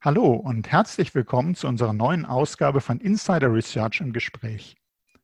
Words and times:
Hallo 0.00 0.34
und 0.34 0.70
herzlich 0.70 1.12
willkommen 1.16 1.56
zu 1.56 1.66
unserer 1.66 1.92
neuen 1.92 2.24
Ausgabe 2.24 2.80
von 2.80 3.00
Insider 3.00 3.52
Research 3.52 4.00
im 4.00 4.12
Gespräch. 4.12 4.76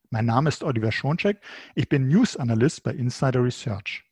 Mein 0.09 0.25
Name 0.25 0.49
ist 0.49 0.65
Oliver 0.65 0.91
Schoncheck, 0.91 1.39
ich 1.75 1.87
bin 1.87 2.09
News 2.09 2.35
Analyst 2.35 2.83
bei 2.83 2.91
Insider 2.91 3.41
Research. 3.41 4.03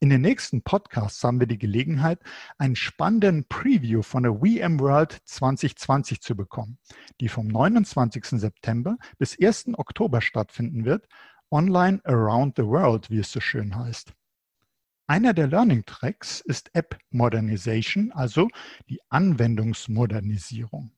In 0.00 0.08
den 0.08 0.22
nächsten 0.22 0.62
Podcasts 0.62 1.22
haben 1.22 1.38
wir 1.38 1.46
die 1.46 1.58
Gelegenheit, 1.58 2.18
einen 2.56 2.76
spannenden 2.76 3.46
Preview 3.46 4.00
von 4.00 4.22
der 4.22 4.32
VMworld 4.32 5.20
2020 5.26 6.22
zu 6.22 6.34
bekommen, 6.34 6.78
die 7.20 7.28
vom 7.28 7.46
29. 7.46 8.40
September 8.40 8.96
bis 9.18 9.36
1. 9.38 9.74
Oktober 9.74 10.22
stattfinden 10.22 10.86
wird, 10.86 11.06
online 11.50 12.00
around 12.04 12.56
the 12.56 12.64
world, 12.64 13.10
wie 13.10 13.18
es 13.18 13.30
so 13.30 13.40
schön 13.40 13.76
heißt. 13.76 14.14
Einer 15.06 15.34
der 15.34 15.48
Learning 15.48 15.84
Tracks 15.84 16.40
ist 16.40 16.74
App 16.74 16.98
Modernization, 17.10 18.10
also 18.12 18.48
die 18.88 19.00
Anwendungsmodernisierung. 19.10 20.92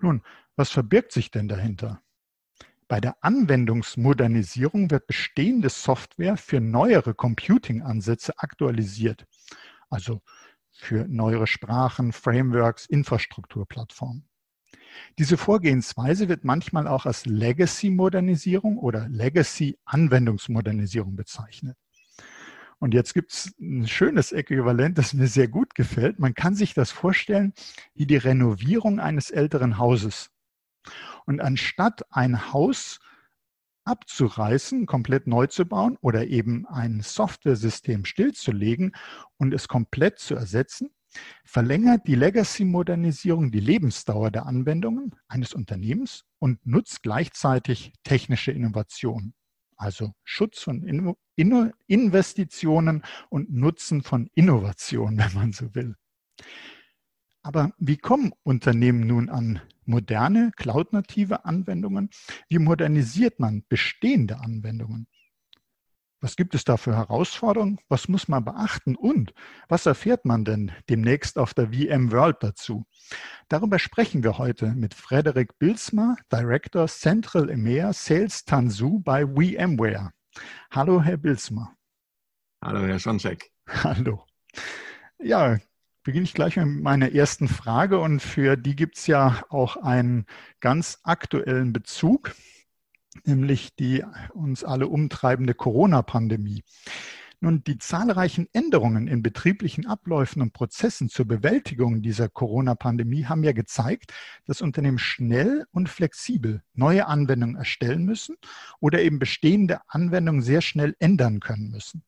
Nun, 0.00 0.22
was 0.56 0.70
verbirgt 0.70 1.12
sich 1.12 1.30
denn 1.30 1.46
dahinter? 1.46 2.00
Bei 2.88 3.00
der 3.00 3.22
Anwendungsmodernisierung 3.22 4.90
wird 4.90 5.06
bestehende 5.06 5.68
Software 5.68 6.38
für 6.38 6.60
neuere 6.60 7.14
Computing-Ansätze 7.14 8.32
aktualisiert, 8.38 9.26
also 9.90 10.22
für 10.72 11.06
neuere 11.06 11.46
Sprachen, 11.46 12.12
Frameworks, 12.12 12.86
Infrastrukturplattformen. 12.86 14.26
Diese 15.18 15.36
Vorgehensweise 15.36 16.30
wird 16.30 16.44
manchmal 16.44 16.88
auch 16.88 17.04
als 17.04 17.26
Legacy-Modernisierung 17.26 18.78
oder 18.78 19.06
Legacy-Anwendungsmodernisierung 19.08 21.14
bezeichnet. 21.14 21.76
Und 22.80 22.94
jetzt 22.94 23.12
gibt 23.12 23.32
es 23.32 23.54
ein 23.60 23.86
schönes 23.86 24.32
Äquivalent, 24.32 24.96
das 24.96 25.12
mir 25.12 25.28
sehr 25.28 25.48
gut 25.48 25.74
gefällt. 25.74 26.18
Man 26.18 26.34
kann 26.34 26.54
sich 26.54 26.72
das 26.72 26.90
vorstellen 26.90 27.52
wie 27.94 28.06
die 28.06 28.16
Renovierung 28.16 28.98
eines 28.98 29.30
älteren 29.30 29.76
Hauses. 29.76 30.30
Und 31.26 31.40
anstatt 31.40 32.02
ein 32.10 32.52
Haus 32.54 32.98
abzureißen, 33.84 34.86
komplett 34.86 35.26
neu 35.26 35.46
zu 35.46 35.66
bauen 35.66 35.98
oder 36.00 36.26
eben 36.26 36.66
ein 36.66 37.02
Softwaresystem 37.02 38.06
stillzulegen 38.06 38.96
und 39.36 39.52
es 39.52 39.68
komplett 39.68 40.18
zu 40.18 40.34
ersetzen, 40.34 40.90
verlängert 41.44 42.06
die 42.06 42.14
Legacy-Modernisierung 42.14 43.50
die 43.50 43.60
Lebensdauer 43.60 44.30
der 44.30 44.46
Anwendungen 44.46 45.14
eines 45.28 45.52
Unternehmens 45.52 46.24
und 46.38 46.64
nutzt 46.66 47.02
gleichzeitig 47.02 47.92
technische 48.04 48.52
Innovation 48.52 49.34
also 49.80 50.12
Schutz 50.24 50.62
von 50.62 50.82
Investitionen 51.86 53.02
und 53.30 53.52
Nutzen 53.52 54.02
von 54.02 54.28
Innovation, 54.34 55.16
wenn 55.18 55.34
man 55.34 55.52
so 55.52 55.74
will. 55.74 55.96
Aber 57.42 57.72
wie 57.78 57.96
kommen 57.96 58.32
Unternehmen 58.42 59.06
nun 59.06 59.30
an 59.30 59.62
moderne, 59.86 60.52
cloud-native 60.56 61.46
Anwendungen? 61.46 62.10
Wie 62.48 62.58
modernisiert 62.58 63.40
man 63.40 63.64
bestehende 63.68 64.40
Anwendungen? 64.40 65.06
Was 66.22 66.36
gibt 66.36 66.54
es 66.54 66.64
da 66.64 66.76
für 66.76 66.94
Herausforderungen? 66.94 67.80
Was 67.88 68.06
muss 68.08 68.28
man 68.28 68.44
beachten? 68.44 68.94
Und 68.94 69.32
was 69.68 69.86
erfährt 69.86 70.26
man 70.26 70.44
denn 70.44 70.70
demnächst 70.90 71.38
auf 71.38 71.54
der 71.54 71.72
VM 71.72 72.12
World 72.12 72.36
dazu? 72.40 72.84
Darüber 73.48 73.78
sprechen 73.78 74.22
wir 74.22 74.36
heute 74.36 74.74
mit 74.74 74.92
Frederik 74.92 75.58
Bilsma, 75.58 76.16
Director 76.30 76.88
Central 76.88 77.48
EMEA 77.48 77.94
Sales 77.94 78.44
Tanzu 78.44 79.00
bei 79.00 79.24
VMware. 79.24 80.12
Hallo, 80.70 81.00
Herr 81.00 81.16
Bilsma. 81.16 81.74
Hallo, 82.62 82.86
Herr 82.86 82.98
Schoncheck. 82.98 83.50
Hallo. 83.66 84.26
Ja, 85.18 85.56
beginne 86.02 86.24
ich 86.24 86.34
gleich 86.34 86.56
mit 86.56 86.82
meiner 86.82 87.12
ersten 87.12 87.48
Frage 87.48 87.98
und 87.98 88.20
für 88.20 88.58
die 88.58 88.76
gibt 88.76 88.98
es 88.98 89.06
ja 89.06 89.42
auch 89.48 89.78
einen 89.78 90.26
ganz 90.60 90.98
aktuellen 91.02 91.72
Bezug 91.72 92.34
nämlich 93.24 93.74
die 93.76 94.04
uns 94.32 94.64
alle 94.64 94.88
umtreibende 94.88 95.54
Corona-Pandemie. 95.54 96.62
Nun, 97.42 97.64
die 97.64 97.78
zahlreichen 97.78 98.48
Änderungen 98.52 99.08
in 99.08 99.22
betrieblichen 99.22 99.86
Abläufen 99.86 100.42
und 100.42 100.52
Prozessen 100.52 101.08
zur 101.08 101.26
Bewältigung 101.26 102.02
dieser 102.02 102.28
Corona-Pandemie 102.28 103.24
haben 103.24 103.44
ja 103.44 103.52
gezeigt, 103.52 104.12
dass 104.44 104.60
Unternehmen 104.60 104.98
schnell 104.98 105.64
und 105.70 105.88
flexibel 105.88 106.62
neue 106.74 107.06
Anwendungen 107.06 107.56
erstellen 107.56 108.04
müssen 108.04 108.36
oder 108.78 109.00
eben 109.00 109.18
bestehende 109.18 109.80
Anwendungen 109.88 110.42
sehr 110.42 110.60
schnell 110.60 110.94
ändern 110.98 111.40
können 111.40 111.70
müssen. 111.70 112.04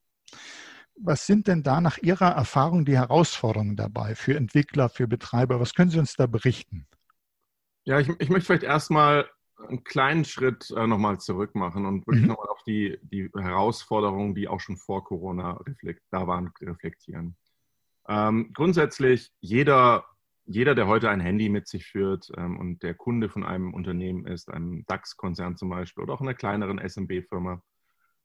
Was 0.97 1.27
sind 1.27 1.49
denn 1.49 1.63
da 1.63 1.81
nach 1.81 1.97
Ihrer 1.97 2.33
Erfahrung 2.33 2.85
die 2.85 2.99
Herausforderungen 2.99 3.77
dabei 3.77 4.15
für 4.15 4.37
Entwickler, 4.37 4.91
für 4.91 5.09
Betreiber? 5.09 5.61
Was 5.61 5.73
können 5.73 5.91
Sie 5.91 5.99
uns 5.99 6.15
da 6.15 6.27
berichten? 6.27 6.87
Ja, 7.85 7.99
ich, 7.99 8.11
ich 8.19 8.29
möchte 8.29 8.47
vielleicht 8.47 8.65
erstmal 8.65 9.29
einen 9.69 9.85
kleinen 9.85 10.25
Schritt 10.25 10.71
äh, 10.77 10.87
nochmal 10.87 11.19
zurück 11.21 11.55
machen 11.55 11.87
und 11.87 12.07
wirklich 12.07 12.23
mhm. 12.23 12.29
nochmal 12.29 12.49
auf 12.49 12.63
die, 12.65 12.99
die 13.03 13.31
Herausforderungen, 13.35 14.35
die 14.35 14.49
auch 14.49 14.61
schon 14.61 14.77
vor 14.77 15.05
Corona 15.05 15.53
reflekt, 15.67 16.03
da 16.11 16.27
waren, 16.27 16.53
reflektieren. 16.61 17.37
Ähm, 18.09 18.51
grundsätzlich, 18.53 19.31
jeder, 19.41 20.05
jeder, 20.45 20.75
der 20.75 20.87
heute 20.87 21.09
ein 21.09 21.21
Handy 21.21 21.49
mit 21.49 21.69
sich 21.69 21.87
führt 21.87 22.31
ähm, 22.37 22.59
und 22.59 22.83
der 22.83 22.95
Kunde 22.95 23.29
von 23.29 23.45
einem 23.45 23.75
Unternehmen 23.75 24.27
ist, 24.27 24.51
einem 24.51 24.85
DAX-Konzern 24.87 25.57
zum 25.57 25.69
Beispiel 25.69 26.05
oder 26.05 26.15
auch 26.15 26.21
einer 26.21 26.35
kleineren 26.35 26.79
SMB-Firma, 26.79 27.63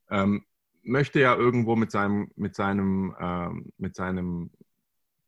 ähm, 0.10 0.46
möchte 0.84 1.20
ja 1.20 1.36
irgendwo 1.36 1.76
mit 1.76 1.92
seinem, 1.92 2.32
mit 2.36 2.56
seinem, 2.56 3.16
ähm, 3.20 3.72
mit 3.78 3.96
seinem 3.96 4.52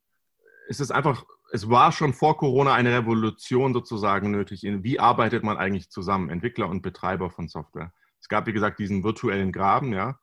es 0.68 0.80
ist 0.80 0.90
einfach, 0.90 1.26
es 1.52 1.68
war 1.68 1.92
schon 1.92 2.14
vor 2.14 2.38
Corona 2.38 2.72
eine 2.72 2.96
Revolution 2.96 3.74
sozusagen 3.74 4.30
nötig. 4.30 4.64
In, 4.64 4.82
wie 4.82 4.98
arbeitet 4.98 5.44
man 5.44 5.58
eigentlich 5.58 5.90
zusammen, 5.90 6.30
Entwickler 6.30 6.70
und 6.70 6.80
Betreiber 6.80 7.28
von 7.30 7.48
Software? 7.48 7.92
Es 8.20 8.28
gab, 8.28 8.46
wie 8.46 8.54
gesagt, 8.54 8.78
diesen 8.78 9.04
virtuellen 9.04 9.52
Graben, 9.52 9.92
ja, 9.92 10.18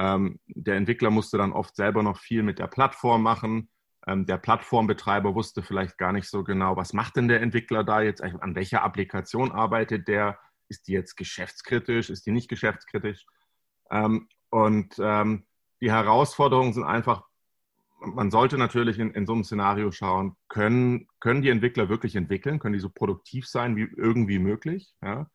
Ähm, 0.00 0.40
der 0.46 0.76
Entwickler 0.76 1.10
musste 1.10 1.36
dann 1.36 1.52
oft 1.52 1.76
selber 1.76 2.02
noch 2.02 2.16
viel 2.18 2.42
mit 2.42 2.58
der 2.58 2.68
Plattform 2.68 3.22
machen. 3.22 3.68
Ähm, 4.06 4.24
der 4.24 4.38
Plattformbetreiber 4.38 5.34
wusste 5.34 5.62
vielleicht 5.62 5.98
gar 5.98 6.12
nicht 6.12 6.26
so 6.26 6.42
genau, 6.42 6.74
was 6.74 6.94
macht 6.94 7.16
denn 7.16 7.28
der 7.28 7.42
Entwickler 7.42 7.84
da 7.84 8.00
jetzt, 8.00 8.22
an 8.22 8.54
welcher 8.54 8.82
Applikation 8.82 9.52
arbeitet 9.52 10.08
der, 10.08 10.38
ist 10.68 10.88
die 10.88 10.92
jetzt 10.92 11.16
geschäftskritisch, 11.16 12.08
ist 12.08 12.24
die 12.24 12.30
nicht 12.30 12.48
geschäftskritisch. 12.48 13.26
Ähm, 13.90 14.26
und 14.48 14.94
ähm, 14.98 15.44
die 15.82 15.92
Herausforderungen 15.92 16.72
sind 16.72 16.84
einfach, 16.84 17.24
man 18.00 18.30
sollte 18.30 18.56
natürlich 18.56 18.98
in, 18.98 19.10
in 19.10 19.26
so 19.26 19.34
einem 19.34 19.44
Szenario 19.44 19.92
schauen, 19.92 20.34
können, 20.48 21.08
können 21.18 21.42
die 21.42 21.50
Entwickler 21.50 21.90
wirklich 21.90 22.16
entwickeln, 22.16 22.58
können 22.58 22.72
die 22.72 22.80
so 22.80 22.88
produktiv 22.88 23.46
sein 23.46 23.76
wie 23.76 23.86
irgendwie 23.98 24.38
möglich. 24.38 24.94
Ja? 25.02 25.30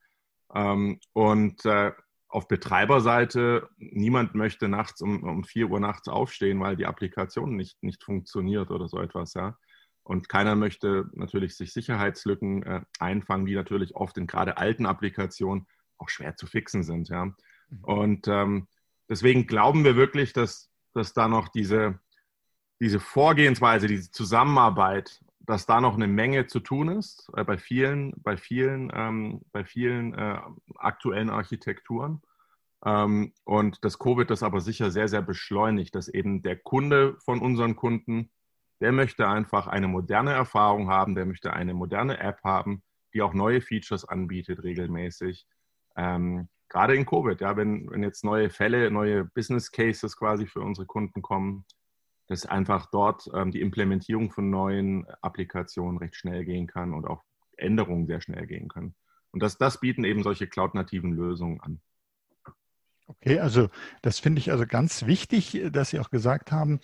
Ähm, 0.56 1.00
und 1.14 1.64
äh, 1.66 1.92
auf 2.36 2.50
Betreiberseite, 2.50 3.70
niemand 3.78 4.36
möchte 4.36 4.68
nachts 4.68 5.02
um, 5.02 5.24
um 5.24 5.46
4 5.46 5.70
Uhr 5.70 5.80
nachts 5.80 6.10
aufstehen, 6.10 6.60
weil 6.60 6.76
die 6.76 6.86
Applikation 6.86 7.56
nicht, 7.56 7.82
nicht 7.82 8.04
funktioniert 8.04 8.72
oder 8.72 8.90
so 8.90 9.00
etwas. 9.00 9.36
Ja? 9.36 9.58
Und 10.04 10.28
keiner 10.28 10.56
möchte 10.56 11.10
natürlich 11.14 11.56
sich 11.56 11.72
Sicherheitslücken 11.72 12.64
äh, 12.64 12.82
einfangen, 13.00 13.46
die 13.46 13.56
natürlich 13.56 13.96
oft 13.96 14.18
in 14.18 14.28
gerade 14.28 14.58
alten 14.58 14.86
Applikationen 14.86 15.66
auch 15.98 16.10
schwer 16.10 16.36
zu 16.36 16.46
fixen 16.46 16.84
sind. 16.84 17.08
Ja? 17.08 17.26
Mhm. 17.26 17.36
Und 17.84 18.28
ähm, 18.28 18.68
deswegen 19.08 19.48
glauben 19.48 19.86
wir 19.86 19.96
wirklich, 19.96 20.34
dass, 20.34 20.70
dass 20.94 21.14
da 21.14 21.30
noch 21.30 21.48
diese, 21.48 22.02
diese 22.82 23.00
Vorgehensweise, 23.00 23.88
diese 23.88 24.12
Zusammenarbeit, 24.12 25.24
dass 25.46 25.66
da 25.66 25.82
noch 25.82 25.96
eine 25.96 26.08
Menge 26.08 26.48
zu 26.48 26.60
tun 26.60 26.90
ist 26.90 27.30
äh, 27.36 27.44
bei 27.44 27.58
vielen, 27.58 28.14
bei 28.18 28.38
vielen, 28.38 28.92
ähm, 28.94 29.42
bei 29.52 29.64
vielen 29.64 30.14
äh, 30.14 30.40
aktuellen 30.76 31.30
Architekturen. 31.30 32.22
Ähm, 32.86 33.34
und 33.44 33.84
das 33.84 34.00
Covid 34.00 34.30
das 34.30 34.44
aber 34.44 34.62
sicher 34.62 34.92
sehr, 34.92 35.08
sehr 35.08 35.22
beschleunigt, 35.22 35.96
dass 35.96 36.08
eben 36.08 36.42
der 36.42 36.58
Kunde 36.58 37.18
von 37.20 37.40
unseren 37.40 37.76
Kunden, 37.76 38.32
der 38.82 38.92
möchte 38.92 39.28
einfach 39.28 39.68
eine 39.68 39.88
moderne 39.88 40.32
Erfahrung 40.32 40.90
haben, 40.90 41.16
der 41.16 41.26
möchte 41.26 41.54
eine 41.54 41.74
moderne 41.74 42.20
App 42.20 42.44
haben, 42.44 42.84
die 43.14 43.22
auch 43.22 43.34
neue 43.34 43.62
Features 43.62 44.06
anbietet 44.06 44.64
regelmäßig. 44.64 45.48
Ähm, 45.96 46.50
gerade 46.70 46.96
in 46.96 47.06
Covid, 47.06 47.40
ja, 47.40 47.56
wenn, 47.56 47.90
wenn 47.90 48.04
jetzt 48.04 48.24
neue 48.24 48.50
Fälle, 48.50 48.92
neue 48.92 49.26
Business 49.26 49.72
Cases 49.72 50.16
quasi 50.18 50.46
für 50.46 50.60
unsere 50.60 50.86
Kunden 50.86 51.22
kommen, 51.22 51.66
dass 52.28 52.46
einfach 52.46 52.88
dort 52.92 53.30
ähm, 53.34 53.52
die 53.52 53.62
Implementierung 53.62 54.32
von 54.32 54.50
neuen 54.50 55.06
Applikationen 55.22 55.98
recht 55.98 56.16
schnell 56.16 56.46
gehen 56.46 56.68
kann 56.68 56.94
und 56.94 57.06
auch 57.06 57.24
Änderungen 57.58 58.08
sehr 58.08 58.22
schnell 58.22 58.48
gehen 58.48 58.68
können. 58.68 58.96
Und 59.32 59.44
das, 59.44 59.58
das 59.58 59.80
bieten 59.80 60.04
eben 60.04 60.24
solche 60.24 60.48
cloud-nativen 60.48 61.14
Lösungen 61.14 61.60
an. 61.62 61.82
Okay, 63.08 63.40
also 63.40 63.70
das 64.02 64.20
finde 64.20 64.40
ich 64.40 64.52
also 64.52 64.66
ganz 64.66 65.06
wichtig, 65.06 65.62
dass 65.72 65.90
Sie 65.92 66.00
auch 66.00 66.10
gesagt 66.10 66.52
haben, 66.52 66.80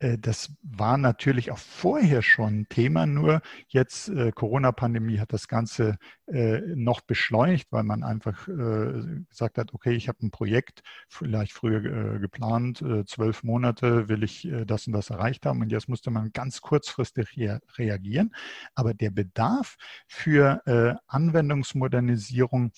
das 0.00 0.52
war 0.62 0.96
natürlich 0.96 1.50
auch 1.50 1.58
vorher 1.58 2.22
schon 2.22 2.66
Thema, 2.70 3.04
nur 3.04 3.42
jetzt 3.68 4.08
äh, 4.08 4.32
Corona-Pandemie 4.32 5.18
hat 5.18 5.32
das 5.34 5.46
Ganze 5.46 5.98
äh, 6.26 6.60
noch 6.74 7.02
beschleunigt, 7.02 7.70
weil 7.70 7.82
man 7.82 8.02
einfach 8.02 8.48
äh, 8.48 9.24
gesagt 9.28 9.58
hat, 9.58 9.74
okay, 9.74 9.92
ich 9.92 10.08
habe 10.08 10.24
ein 10.24 10.30
Projekt 10.30 10.82
vielleicht 11.08 11.52
früher 11.52 11.84
äh, 11.84 12.18
geplant, 12.18 12.80
äh, 12.80 13.04
zwölf 13.04 13.42
Monate 13.42 14.08
will 14.08 14.22
ich 14.22 14.48
das 14.66 14.86
und 14.86 14.94
das 14.94 15.10
erreicht 15.10 15.44
haben 15.44 15.60
und 15.60 15.70
jetzt 15.70 15.88
musste 15.88 16.10
man 16.10 16.32
ganz 16.32 16.62
kurzfristig 16.62 17.36
rea 17.36 17.60
reagieren. 17.76 18.34
Aber 18.74 18.94
der 18.94 19.10
Bedarf 19.10 19.76
für 20.06 20.62
Anwendungsmodernisierung 21.06 22.72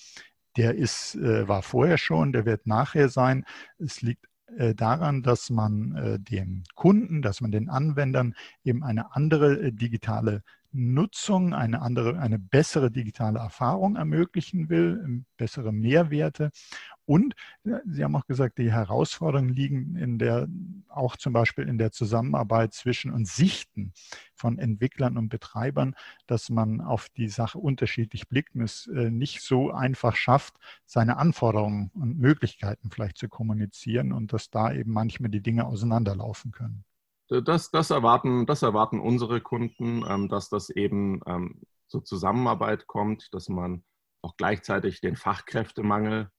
der 0.57 0.75
ist, 0.75 1.17
war 1.19 1.63
vorher 1.63 1.97
schon, 1.97 2.31
der 2.31 2.45
wird 2.45 2.67
nachher 2.67 3.09
sein. 3.09 3.43
Es 3.79 4.01
liegt 4.01 4.25
äh, 4.25 4.32
daran, 4.75 5.21
dass 5.23 5.49
man 5.49 5.95
äh, 5.95 6.19
dem 6.19 6.63
Kunden, 6.75 7.21
dass 7.21 7.41
man 7.41 7.51
den 7.51 7.69
Anwendern 7.69 8.35
eben 8.63 8.83
eine 8.83 9.15
andere 9.15 9.59
äh, 9.59 9.71
digitale 9.71 10.43
Nutzung, 10.73 11.53
eine 11.53 11.81
andere, 11.81 12.19
eine 12.19 12.39
bessere 12.39 12.91
digitale 12.91 13.39
Erfahrung 13.39 13.95
ermöglichen 13.95 14.69
will, 14.69 15.23
bessere 15.37 15.71
Mehrwerte. 15.71 16.51
Und 17.05 17.35
Sie 17.85 18.03
haben 18.03 18.15
auch 18.15 18.27
gesagt, 18.27 18.57
die 18.57 18.71
Herausforderungen 18.71 19.49
liegen 19.49 19.95
in 19.95 20.17
der, 20.17 20.47
auch 20.87 21.17
zum 21.17 21.33
Beispiel 21.33 21.67
in 21.67 21.77
der 21.77 21.91
Zusammenarbeit 21.91 22.73
zwischen 22.73 23.11
und 23.11 23.27
Sichten 23.27 23.93
von 24.35 24.57
Entwicklern 24.57 25.17
und 25.17 25.29
Betreibern, 25.29 25.95
dass 26.27 26.49
man 26.49 26.81
auf 26.81 27.09
die 27.09 27.27
Sache 27.27 27.57
unterschiedlich 27.59 28.27
blickt 28.27 28.55
und 28.55 28.61
es 28.61 28.87
äh, 28.87 29.09
nicht 29.11 29.41
so 29.41 29.71
einfach 29.71 30.15
schafft, 30.15 30.55
seine 30.85 31.17
Anforderungen 31.17 31.91
und 31.93 32.17
Möglichkeiten 32.19 32.89
vielleicht 32.89 33.17
zu 33.17 33.27
kommunizieren 33.27 34.13
und 34.13 34.33
dass 34.33 34.49
da 34.49 34.73
eben 34.73 34.91
manchmal 34.91 35.29
die 35.29 35.41
Dinge 35.41 35.65
auseinanderlaufen 35.65 36.51
können. 36.51 36.85
Das, 37.41 37.71
das, 37.71 37.89
erwarten, 37.89 38.45
das 38.45 38.61
erwarten 38.61 38.99
unsere 38.99 39.41
Kunden, 39.41 40.05
ähm, 40.07 40.29
dass 40.29 40.49
das 40.49 40.69
eben 40.69 41.21
ähm, 41.25 41.61
zur 41.87 42.03
Zusammenarbeit 42.03 42.87
kommt, 42.87 43.33
dass 43.33 43.49
man 43.49 43.83
auch 44.21 44.37
gleichzeitig 44.37 45.01
den 45.01 45.15
Fachkräftemangel 45.15 46.29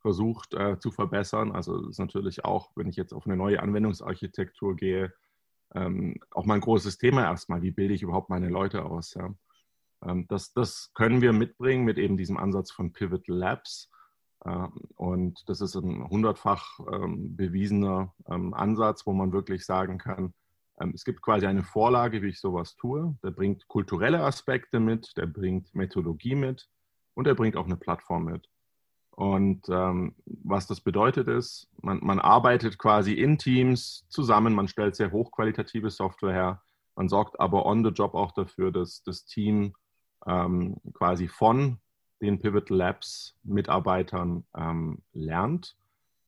versucht 0.00 0.54
äh, 0.54 0.78
zu 0.78 0.90
verbessern. 0.90 1.52
Also 1.52 1.78
das 1.78 1.90
ist 1.90 1.98
natürlich 1.98 2.44
auch, 2.44 2.72
wenn 2.74 2.88
ich 2.88 2.96
jetzt 2.96 3.12
auf 3.12 3.26
eine 3.26 3.36
neue 3.36 3.62
Anwendungsarchitektur 3.62 4.76
gehe, 4.76 5.12
ähm, 5.74 6.20
auch 6.30 6.44
mal 6.44 6.54
ein 6.54 6.60
großes 6.60 6.98
Thema 6.98 7.22
erstmal. 7.22 7.62
Wie 7.62 7.70
bilde 7.70 7.94
ich 7.94 8.02
überhaupt 8.02 8.28
meine 8.28 8.48
Leute 8.48 8.84
aus? 8.84 9.14
Ja? 9.14 9.34
Ähm, 10.04 10.26
das, 10.28 10.52
das 10.52 10.92
können 10.94 11.22
wir 11.22 11.32
mitbringen 11.32 11.84
mit 11.84 11.98
eben 11.98 12.16
diesem 12.16 12.36
Ansatz 12.36 12.70
von 12.70 12.92
Pivotal 12.92 13.36
Labs. 13.36 13.90
Äh, 14.44 14.66
und 14.96 15.48
das 15.48 15.60
ist 15.60 15.74
ein 15.76 16.08
hundertfach 16.08 16.80
ähm, 16.92 17.36
bewiesener 17.36 18.14
ähm, 18.26 18.54
Ansatz, 18.54 19.06
wo 19.06 19.12
man 19.12 19.32
wirklich 19.32 19.64
sagen 19.64 19.98
kann, 19.98 20.24
ähm, 20.24 20.34
es 20.94 21.04
gibt 21.04 21.22
quasi 21.22 21.46
eine 21.46 21.62
Vorlage, 21.62 22.22
wie 22.22 22.28
ich 22.28 22.40
sowas 22.40 22.76
tue. 22.76 23.16
Der 23.22 23.30
bringt 23.30 23.68
kulturelle 23.68 24.20
Aspekte 24.22 24.80
mit, 24.80 25.16
der 25.16 25.26
bringt 25.26 25.74
Methodologie 25.74 26.34
mit 26.34 26.68
und 27.14 27.26
er 27.26 27.34
bringt 27.34 27.56
auch 27.56 27.66
eine 27.66 27.76
Plattform 27.76 28.24
mit. 28.24 28.48
Und 29.10 29.68
ähm, 29.68 30.14
was 30.24 30.66
das 30.66 30.80
bedeutet 30.80 31.28
ist, 31.28 31.68
man, 31.82 32.00
man, 32.02 32.18
arbeitet 32.18 32.78
quasi 32.78 33.12
in 33.12 33.36
Teams 33.36 34.06
zusammen, 34.08 34.54
man 34.54 34.68
stellt 34.68 34.96
sehr 34.96 35.12
hochqualitative 35.12 35.90
Software 35.90 36.32
her, 36.32 36.62
man 36.96 37.08
sorgt 37.08 37.38
aber 37.38 37.66
on 37.66 37.84
the 37.84 37.90
job 37.90 38.14
auch 38.14 38.32
dafür, 38.32 38.72
dass 38.72 39.02
das 39.02 39.26
Team 39.26 39.74
ähm, 40.26 40.76
quasi 40.94 41.28
von 41.28 41.78
den 42.22 42.38
Pivotal 42.38 42.76
Labs 42.76 43.36
Mitarbeitern 43.42 44.44
ähm, 44.56 45.02
lernt 45.12 45.76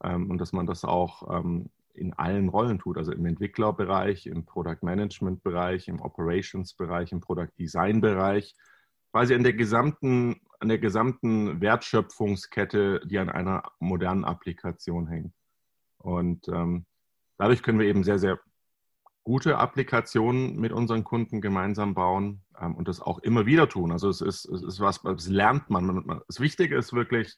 ähm, 0.03 0.31
und 0.31 0.39
dass 0.39 0.53
man 0.53 0.67
das 0.67 0.85
auch 0.85 1.39
ähm, 1.39 1.71
in 1.95 2.13
allen 2.15 2.49
Rollen 2.49 2.79
tut, 2.79 2.99
also 2.99 3.13
im 3.13 3.25
Entwicklerbereich, 3.27 4.27
im 4.27 4.45
Product 4.45 4.79
Management 4.83 5.43
Bereich, 5.43 5.89
im 5.89 6.01
Operations 6.01 6.75
Bereich, 6.75 7.13
im 7.13 7.21
Product 7.21 7.51
Design 7.59 8.01
Bereich, 8.01 8.55
quasi 9.13 9.35
an 9.35 9.45
der 9.45 9.53
gesamten, 9.53 10.41
an 10.59 10.69
der 10.69 10.79
gesamten 10.79 11.61
Wertschöpfungskette, 11.61 13.01
die 13.05 13.19
an 13.19 13.29
einer 13.29 13.63
modernen 13.79 14.25
Applikation 14.25 15.07
hängt. 15.07 15.33
Und 15.99 16.49
ähm, 16.49 16.85
dadurch 17.39 17.63
können 17.63 17.79
wir 17.79 17.87
eben 17.87 18.05
sehr, 18.05 18.19
sehr 18.19 18.41
gute 19.23 19.59
Applikationen 19.59 20.57
mit 20.57 20.73
unseren 20.73 21.03
Kunden 21.03 21.41
gemeinsam 21.41 21.95
bauen 21.95 22.43
ähm, 22.61 22.75
und 22.75 22.89
das 22.89 23.01
auch 23.01 23.19
immer 23.21 23.47
wieder 23.47 23.69
tun. 23.69 23.91
Also 23.91 24.09
es 24.09 24.21
ist, 24.21 24.45
es 24.47 24.63
ist 24.63 24.81
was, 24.81 25.01
das 25.03 25.29
lernt 25.29 25.71
man. 25.71 26.23
Das 26.27 26.41
Wichtige 26.41 26.77
ist 26.77 26.93
wirklich, 26.93 27.37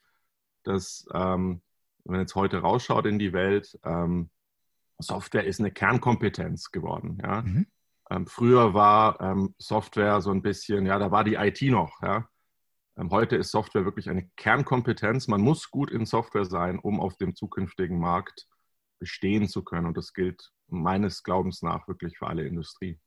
dass, 0.65 1.07
ähm, 1.15 1.63
wenn 2.05 2.13
man 2.13 2.21
jetzt 2.21 2.35
heute 2.35 2.59
rausschaut 2.59 3.07
in 3.07 3.19
die 3.19 3.33
Welt, 3.33 3.79
ähm, 3.85 4.31
Software 4.99 5.45
ist 5.45 5.61
eine 5.61 5.71
Kernkompetenz 5.71 6.71
geworden. 6.71 7.19
Ja? 7.23 7.43
Mhm. 7.43 7.67
Ähm, 8.11 8.27
früher 8.27 8.75
war 8.75 9.21
ähm, 9.21 9.55
Software 9.59 10.21
so 10.21 10.31
ein 10.31 10.43
bisschen, 10.43 10.87
ja, 10.87 10.99
da 10.99 11.11
war 11.11 11.25
die 11.25 11.35
IT 11.35 11.63
noch. 11.63 12.01
Ja? 12.03 12.29
Ähm, 12.97 13.11
heute 13.11 13.37
ist 13.37 13.51
Software 13.51 13.85
wirklich 13.85 14.09
eine 14.09 14.29
Kernkompetenz. 14.37 15.29
Man 15.29 15.41
muss 15.41 15.71
gut 15.71 15.91
in 15.91 16.07
Software 16.07 16.45
sein, 16.45 16.79
um 16.79 17.01
auf 17.01 17.17
dem 17.17 17.35
zukünftigen 17.35 17.99
Markt 17.99 18.47
bestehen 18.99 19.49
zu 19.49 19.63
können. 19.63 19.87
Und 19.87 19.97
das 19.97 20.13
gilt 20.13 20.53
meines 20.69 21.23
Glaubens 21.23 21.63
nach 21.63 21.87
wirklich 21.89 22.19
für 22.19 22.27
alle 22.27 22.47
Industrie. 22.47 22.99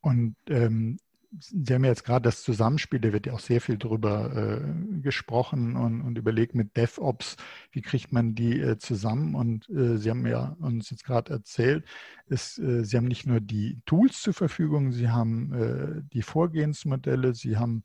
Und 0.00 0.36
ähm, 0.48 0.98
Sie 1.38 1.72
haben 1.72 1.84
jetzt 1.84 2.04
gerade 2.04 2.24
das 2.24 2.42
Zusammenspiel, 2.42 3.00
da 3.00 3.12
wird 3.12 3.26
ja 3.26 3.32
auch 3.32 3.40
sehr 3.40 3.62
viel 3.62 3.78
drüber 3.78 4.60
äh, 4.60 5.00
gesprochen 5.00 5.76
und, 5.76 6.02
und, 6.02 6.18
überlegt 6.18 6.54
mit 6.54 6.76
DevOps, 6.76 7.36
wie 7.70 7.80
kriegt 7.80 8.12
man 8.12 8.34
die 8.34 8.60
äh, 8.60 8.76
zusammen? 8.76 9.34
Und 9.34 9.68
äh, 9.70 9.96
Sie 9.96 10.10
haben 10.10 10.26
ja 10.26 10.56
uns 10.60 10.90
jetzt 10.90 11.04
gerade 11.04 11.32
erzählt, 11.32 11.86
ist, 12.26 12.58
äh, 12.58 12.84
Sie 12.84 12.96
haben 12.98 13.06
nicht 13.06 13.26
nur 13.26 13.40
die 13.40 13.80
Tools 13.86 14.20
zur 14.20 14.34
Verfügung, 14.34 14.92
Sie 14.92 15.08
haben 15.08 15.52
äh, 15.54 16.02
die 16.12 16.22
Vorgehensmodelle, 16.22 17.34
Sie 17.34 17.56
haben 17.56 17.82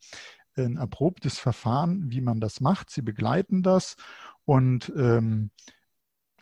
ein 0.56 0.76
erprobtes 0.76 1.38
Verfahren, 1.38 2.10
wie 2.10 2.20
man 2.20 2.40
das 2.40 2.60
macht. 2.60 2.90
Sie 2.90 3.02
begleiten 3.02 3.62
das 3.62 3.96
und 4.44 4.92
ähm, 4.96 5.50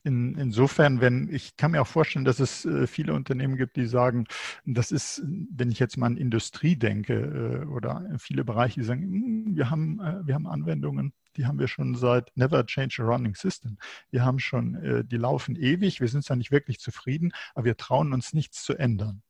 in, 0.07 0.37
insofern, 0.37 1.01
wenn 1.01 1.29
ich 1.33 1.57
kann 1.57 1.73
mir 1.73 1.83
auch 1.83 1.87
vorstellen, 1.87 2.25
dass 2.25 2.39
es 2.39 2.65
äh, 2.65 2.87
viele 2.87 3.13
Unternehmen 3.13 3.57
gibt, 3.57 3.77
die 3.77 3.87
sagen, 3.87 4.27
das 4.65 4.93
ist, 4.93 5.23
wenn 5.27 5.71
ich 5.71 5.81
jetzt 5.81 5.97
mal 5.97 6.07
an 6.07 6.17
Industrie 6.17 6.77
denke 6.77 7.65
äh, 7.65 7.67
oder 7.67 8.09
viele 8.19 8.45
Bereiche, 8.45 8.81
die 8.81 8.87
sagen, 8.87 9.03
hm, 9.03 9.57
wir 9.57 9.69
haben, 9.69 9.99
äh, 10.01 10.25
wir 10.25 10.37
haben 10.37 10.47
Anwendungen, 10.47 11.13
die 11.37 11.45
haben 11.45 11.59
wir 11.59 11.67
schon 11.67 11.97
seit 11.97 12.31
Never 12.37 12.65
Change 12.65 13.03
a 13.03 13.05
Running 13.05 13.35
System. 13.35 13.79
Wir 14.11 14.25
haben 14.25 14.39
schon, 14.39 15.05
die 15.07 15.19
laufen 15.19 15.55
ewig, 15.55 16.01
wir 16.01 16.09
sind 16.09 16.25
zwar 16.25 16.39
nicht 16.39 16.51
wirklich 16.51 16.81
zufrieden, 16.81 17.33
aber 17.55 17.67
wir 17.67 17.77
trauen 17.77 18.15
uns 18.15 18.33
nichts 18.33 18.65
zu 18.65 18.75
ändern. 18.75 19.23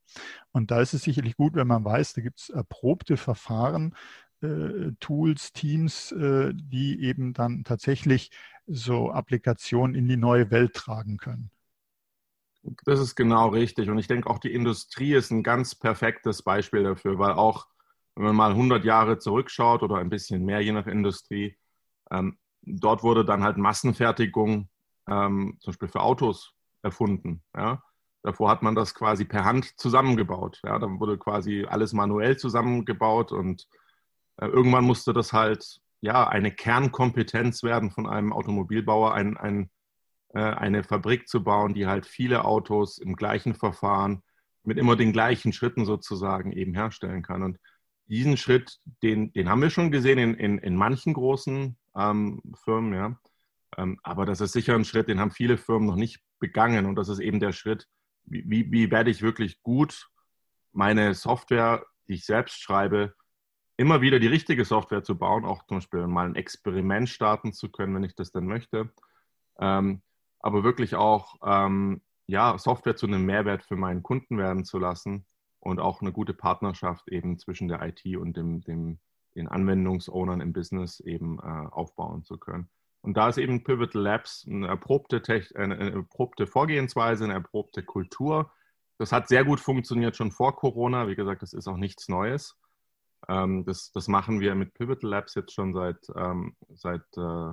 Und 0.52 0.71
da 0.71 0.80
ist 0.80 0.95
es 0.95 1.02
sicherlich 1.02 1.37
gut, 1.37 1.56
wenn 1.56 1.66
man 1.66 1.85
weiß, 1.85 2.12
da 2.12 2.23
gibt 2.23 2.38
es 2.38 2.49
erprobte 2.49 3.16
Verfahren, 3.16 3.92
Tools, 5.00 5.52
Teams, 5.52 6.12
äh, 6.12 6.52
die 6.55 7.02
eben 7.02 7.33
dann 7.33 7.64
tatsächlich 7.64 8.31
so 8.66 9.11
Applikationen 9.11 9.95
in 9.95 10.09
die 10.09 10.16
neue 10.16 10.50
Welt 10.50 10.75
tragen 10.75 11.16
können. 11.16 11.50
Das 12.85 13.00
ist 13.00 13.14
genau 13.14 13.49
richtig. 13.49 13.88
Und 13.88 13.99
ich 13.99 14.09
denke, 14.09 14.28
auch 14.28 14.38
die 14.38 14.52
Industrie 14.52 15.14
ist 15.14 15.31
ein 15.31 15.43
ganz 15.43 15.75
perfektes 15.75 16.43
Beispiel 16.43 16.83
dafür, 16.83 17.19
weil 17.19 17.33
auch, 17.33 17.66
wenn 18.14 18.25
man 18.25 18.37
mal 18.37 18.50
100 18.50 18.85
Jahre 18.85 19.19
zurückschaut 19.19 19.83
oder 19.83 19.97
ein 19.97 20.11
bisschen 20.11 20.45
mehr, 20.45 20.61
je 20.61 20.73
nach 20.73 20.87
Industrie, 20.87 21.57
ähm, 22.11 22.38
dort 22.62 23.02
wurde 23.02 23.25
dann 23.25 23.45
halt 23.45 23.57
Massenfertigung 23.57 24.69
ähm, 25.09 25.57
zum 25.61 25.71
Beispiel 25.71 25.88
für 25.88 26.00
Autos 26.00 26.55
erfunden. 26.83 27.43
Ja? 27.57 27.83
Davor 28.23 28.50
hat 28.50 28.62
man 28.62 28.75
das 28.75 28.95
quasi 28.95 29.25
per 29.25 29.45
Hand 29.45 29.78
zusammengebaut. 29.78 30.61
Ja? 30.64 30.78
Dann 30.78 30.99
wurde 30.99 31.19
quasi 31.19 31.64
alles 31.69 31.93
manuell 31.93 32.37
zusammengebaut 32.37 33.31
und 33.31 33.62
äh, 33.62 33.86
irgendwann 34.45 34.85
musste 34.85 35.12
das 35.12 35.33
halt 35.33 35.81
ja 36.00 36.28
eine 36.28 36.52
Kernkompetenz 36.52 37.62
werden 37.62 37.90
von 37.90 38.07
einem 38.07 38.33
Automobilbauer, 38.33 39.14
ein, 39.14 39.37
ein 39.37 39.71
äh, 40.37 40.40
eine 40.40 40.85
Fabrik 40.85 41.28
zu 41.28 41.43
bauen, 41.43 41.73
die 41.73 41.87
halt 41.87 42.05
viele 42.05 42.45
Autos 42.45 42.99
im 42.99 43.16
gleichen 43.16 43.55
Verfahren 43.55 44.23
mit 44.64 44.76
immer 44.76 44.95
den 44.95 45.12
gleichen 45.12 45.52
Schritten 45.52 45.87
sozusagen 45.87 46.52
eben 46.52 46.75
herstellen 46.75 47.23
kann. 47.23 47.43
Und 47.43 47.59
diesen 48.07 48.37
Schritt, 48.37 48.78
den, 49.02 49.33
den 49.33 49.49
haben 49.49 49.62
wir 49.62 49.71
schon 49.71 49.90
gesehen 49.90 50.19
in, 50.19 50.35
in, 50.35 50.59
in 50.59 50.76
manchen 50.76 51.14
großen 51.14 51.76
ähm, 51.97 52.43
Firmen, 52.64 52.93
ja. 52.93 53.19
Ähm, 53.78 53.99
aber 54.02 54.26
das 54.26 54.43
ist 54.43 54.52
sicher 54.52 54.75
ein 54.75 54.85
Schritt, 54.85 55.09
den 55.09 55.21
haben 55.21 55.31
viele 55.31 55.57
Firmen 55.57 55.88
noch 55.88 55.97
nicht 55.97 56.21
begangen. 56.38 56.85
Und 56.85 56.97
das 56.97 57.09
ist 57.09 57.21
eben 57.21 57.40
der 57.40 57.52
Schritt, 57.52 57.88
wie, 58.25 58.45
wie, 58.47 58.71
wie 58.71 58.90
werde 58.90 59.11
ich 59.11 59.23
wirklich 59.23 59.62
gut 59.62 60.11
meine 60.73 61.14
Software, 61.14 61.85
die 62.09 62.14
ich 62.14 62.26
selbst 62.26 62.61
schreibe, 62.61 63.14
immer 63.76 64.00
wieder 64.00 64.18
die 64.18 64.26
richtige 64.26 64.64
Software 64.64 65.02
zu 65.02 65.16
bauen, 65.18 65.45
auch 65.45 65.64
zum 65.66 65.78
Beispiel 65.78 66.06
mal 66.06 66.26
ein 66.26 66.35
Experiment 66.35 67.09
starten 67.09 67.52
zu 67.52 67.71
können, 67.71 67.95
wenn 67.95 68.04
ich 68.04 68.14
das 68.14 68.33
denn 68.33 68.47
möchte. 68.47 68.90
Ähm, 69.59 70.02
aber 70.40 70.64
wirklich 70.64 70.95
auch 70.95 71.37
ähm, 71.45 72.02
ja, 72.26 72.59
Software 72.59 72.97
zu 72.97 73.06
einem 73.06 73.25
Mehrwert 73.25 73.62
für 73.62 73.76
meinen 73.76 74.02
Kunden 74.02 74.38
werden 74.38 74.64
zu 74.64 74.78
lassen 74.78 75.26
und 75.61 75.80
auch 75.80 76.00
eine 76.00 76.12
gute 76.12 76.35
Partnerschaft 76.35 77.09
eben 77.09 77.38
zwischen 77.38 77.68
der 77.68 77.83
IT 77.83 78.04
und 78.16 78.37
dem, 78.37 78.62
dem, 78.62 78.99
den 79.35 79.49
Anwendungsownern 79.49 80.40
im 80.40 80.52
Business 80.52 81.00
eben 81.00 81.38
äh, 81.38 81.42
aufbauen 81.42 82.25
zu 82.25 82.38
können. 82.38 82.68
Und 83.02 83.16
da 83.16 83.28
ist 83.28 83.38
eben 83.38 83.62
Pivotal 83.62 84.02
Labs 84.02 84.47
eine 84.49 84.66
erprobte, 84.66 85.23
eine 85.54 85.92
erprobte 85.92 86.47
Vorgehensweise, 86.47 87.25
eine 87.25 87.35
erprobte 87.35 87.85
Kultur. 87.85 88.50
Das 88.99 89.12
hat 89.12 89.28
sehr 89.28 89.45
gut 89.45 89.61
funktioniert 89.61 90.16
schon 90.16 90.33
vor 90.33 90.56
Corona. 90.56 91.06
Wie 91.06 91.14
gesagt, 91.14 91.42
das 91.42 91.52
ist 91.52 91.68
auch 91.68 91.76
nichts 91.76 92.09
Neues. 92.09 92.59
Ähm, 93.28 93.64
das, 93.64 93.92
das 93.92 94.09
machen 94.09 94.40
wir 94.40 94.54
mit 94.54 94.75
Pivotal 94.75 95.11
Labs 95.11 95.35
jetzt 95.35 95.52
schon 95.52 95.75
seit, 95.75 95.99
ähm, 96.14 96.56
seit, 96.68 97.04
äh, 97.16 97.52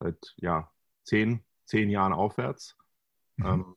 seit 0.00 0.34
ja, 0.36 0.70
zehn, 1.04 1.44
zehn 1.64 1.90
Jahren 1.90 2.12
aufwärts. 2.12 2.76
Mhm. 3.36 3.46
Ähm, 3.46 3.76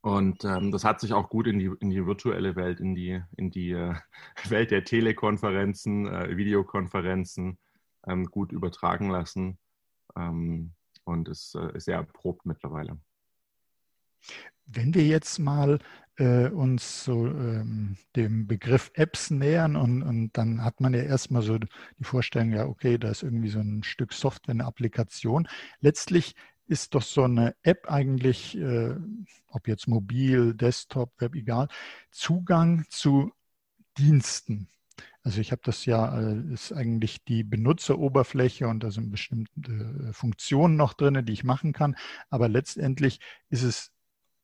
und 0.00 0.44
ähm, 0.44 0.70
das 0.70 0.84
hat 0.84 1.00
sich 1.00 1.12
auch 1.12 1.28
gut 1.28 1.46
in 1.48 1.58
die, 1.58 1.70
in 1.80 1.90
die 1.90 2.06
virtuelle 2.06 2.54
Welt, 2.54 2.80
in 2.80 2.94
die, 2.94 3.20
in 3.36 3.50
die 3.50 3.72
äh, 3.72 3.94
Welt 4.48 4.70
der 4.70 4.84
Telekonferenzen, 4.84 6.06
äh, 6.06 6.36
Videokonferenzen 6.36 7.58
ähm, 8.06 8.24
gut 8.26 8.52
übertragen 8.52 9.10
lassen 9.10 9.58
ähm, 10.16 10.72
und 11.04 11.28
ist, 11.28 11.54
äh, 11.56 11.76
ist 11.76 11.86
sehr 11.86 11.96
erprobt 11.96 12.46
mittlerweile. 12.46 12.98
Wenn 14.66 14.94
wir 14.94 15.04
jetzt 15.04 15.38
mal 15.38 15.78
äh, 16.18 16.48
uns 16.48 17.04
so 17.04 17.26
ähm, 17.26 17.96
dem 18.16 18.46
Begriff 18.46 18.90
Apps 18.94 19.30
nähern 19.30 19.76
und, 19.76 20.02
und 20.02 20.36
dann 20.36 20.64
hat 20.64 20.80
man 20.80 20.92
ja 20.94 21.02
erstmal 21.02 21.42
so 21.42 21.58
die 21.58 21.68
Vorstellung, 22.04 22.52
ja, 22.52 22.66
okay, 22.66 22.98
da 22.98 23.10
ist 23.10 23.22
irgendwie 23.22 23.48
so 23.48 23.60
ein 23.60 23.82
Stück 23.84 24.12
Software, 24.12 24.54
eine 24.54 24.64
Applikation. 24.64 25.48
Letztlich 25.80 26.34
ist 26.66 26.94
doch 26.94 27.02
so 27.02 27.22
eine 27.22 27.54
App 27.62 27.90
eigentlich, 27.90 28.58
äh, 28.58 28.94
ob 29.48 29.68
jetzt 29.68 29.88
mobil, 29.88 30.54
Desktop, 30.54 31.12
Web, 31.20 31.34
egal, 31.34 31.68
Zugang 32.10 32.84
zu 32.90 33.32
Diensten. 33.96 34.68
Also 35.22 35.40
ich 35.40 35.52
habe 35.52 35.62
das 35.64 35.84
ja, 35.84 36.20
äh, 36.20 36.52
ist 36.52 36.72
eigentlich 36.72 37.24
die 37.24 37.44
Benutzeroberfläche 37.44 38.66
und 38.66 38.82
da 38.82 38.90
sind 38.90 39.10
bestimmte 39.10 40.08
äh, 40.08 40.12
Funktionen 40.12 40.76
noch 40.76 40.94
drin, 40.94 41.24
die 41.24 41.32
ich 41.32 41.44
machen 41.44 41.72
kann. 41.72 41.96
Aber 42.30 42.48
letztendlich 42.48 43.20
ist 43.50 43.62
es 43.62 43.92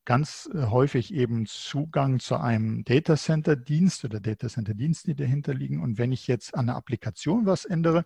ganz 0.04 0.48
äh, 0.54 0.66
häufig 0.66 1.12
eben 1.14 1.46
Zugang 1.46 2.20
zu 2.20 2.36
einem 2.36 2.84
Datacenter-Dienst 2.84 4.04
oder 4.04 4.20
Datacenter-Diensten, 4.20 5.10
die 5.10 5.16
dahinter 5.16 5.54
liegen. 5.54 5.82
Und 5.82 5.98
wenn 5.98 6.12
ich 6.12 6.26
jetzt 6.26 6.54
an 6.54 6.66
der 6.66 6.76
Applikation 6.76 7.46
was 7.46 7.64
ändere, 7.64 8.04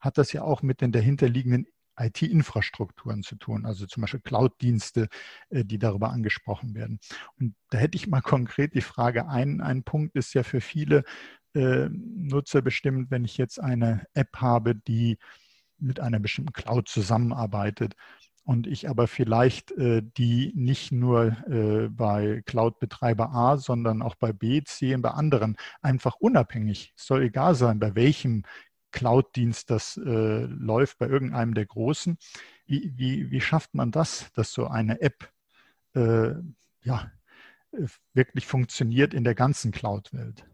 hat 0.00 0.18
das 0.18 0.32
ja 0.32 0.42
auch 0.42 0.62
mit 0.62 0.80
den 0.80 0.92
dahinterliegenden 0.92 1.66
IT-Infrastrukturen 1.98 3.22
zu 3.22 3.36
tun, 3.36 3.66
also 3.66 3.86
zum 3.86 4.00
Beispiel 4.00 4.20
Cloud-Dienste, 4.20 5.08
äh, 5.50 5.64
die 5.64 5.78
darüber 5.78 6.10
angesprochen 6.10 6.74
werden. 6.74 6.98
Und 7.38 7.54
da 7.70 7.78
hätte 7.78 7.96
ich 7.96 8.06
mal 8.06 8.22
konkret 8.22 8.74
die 8.74 8.80
Frage, 8.80 9.28
ein, 9.28 9.60
ein 9.60 9.82
Punkt 9.84 10.16
ist 10.16 10.34
ja 10.34 10.42
für 10.42 10.60
viele 10.60 11.04
äh, 11.54 11.88
Nutzer 11.90 12.62
bestimmt, 12.62 13.10
wenn 13.10 13.24
ich 13.24 13.36
jetzt 13.36 13.60
eine 13.60 14.06
App 14.14 14.36
habe, 14.36 14.74
die 14.74 15.18
mit 15.78 16.00
einer 16.00 16.20
bestimmten 16.20 16.52
Cloud 16.52 16.88
zusammenarbeitet 16.88 17.94
und 18.44 18.66
ich 18.66 18.88
aber 18.88 19.06
vielleicht 19.06 19.72
äh, 19.72 20.02
die 20.16 20.52
nicht 20.54 20.92
nur 20.92 21.36
äh, 21.48 21.88
bei 21.88 22.42
Cloud-Betreiber 22.46 23.32
A, 23.32 23.58
sondern 23.58 24.02
auch 24.02 24.14
bei 24.14 24.32
B, 24.32 24.62
C 24.64 24.94
und 24.94 25.02
bei 25.02 25.10
anderen 25.10 25.56
einfach 25.82 26.16
unabhängig, 26.16 26.92
es 26.96 27.06
soll 27.06 27.22
egal 27.22 27.54
sein, 27.54 27.78
bei 27.78 27.94
welchem 27.94 28.44
Cloud-Dienst 28.92 29.70
das 29.70 29.96
äh, 29.96 30.44
läuft 30.46 30.98
bei 30.98 31.06
irgendeinem 31.06 31.54
der 31.54 31.66
Großen. 31.66 32.18
Wie, 32.66 32.92
wie, 32.96 33.30
wie 33.30 33.40
schafft 33.40 33.74
man 33.74 33.92
das, 33.92 34.32
dass 34.32 34.52
so 34.52 34.66
eine 34.66 35.00
App 35.00 35.30
äh, 35.94 36.32
ja, 36.82 37.10
wirklich 38.14 38.46
funktioniert 38.46 39.14
in 39.14 39.24
der 39.24 39.34
ganzen 39.34 39.70
Cloud-Welt? 39.70 40.44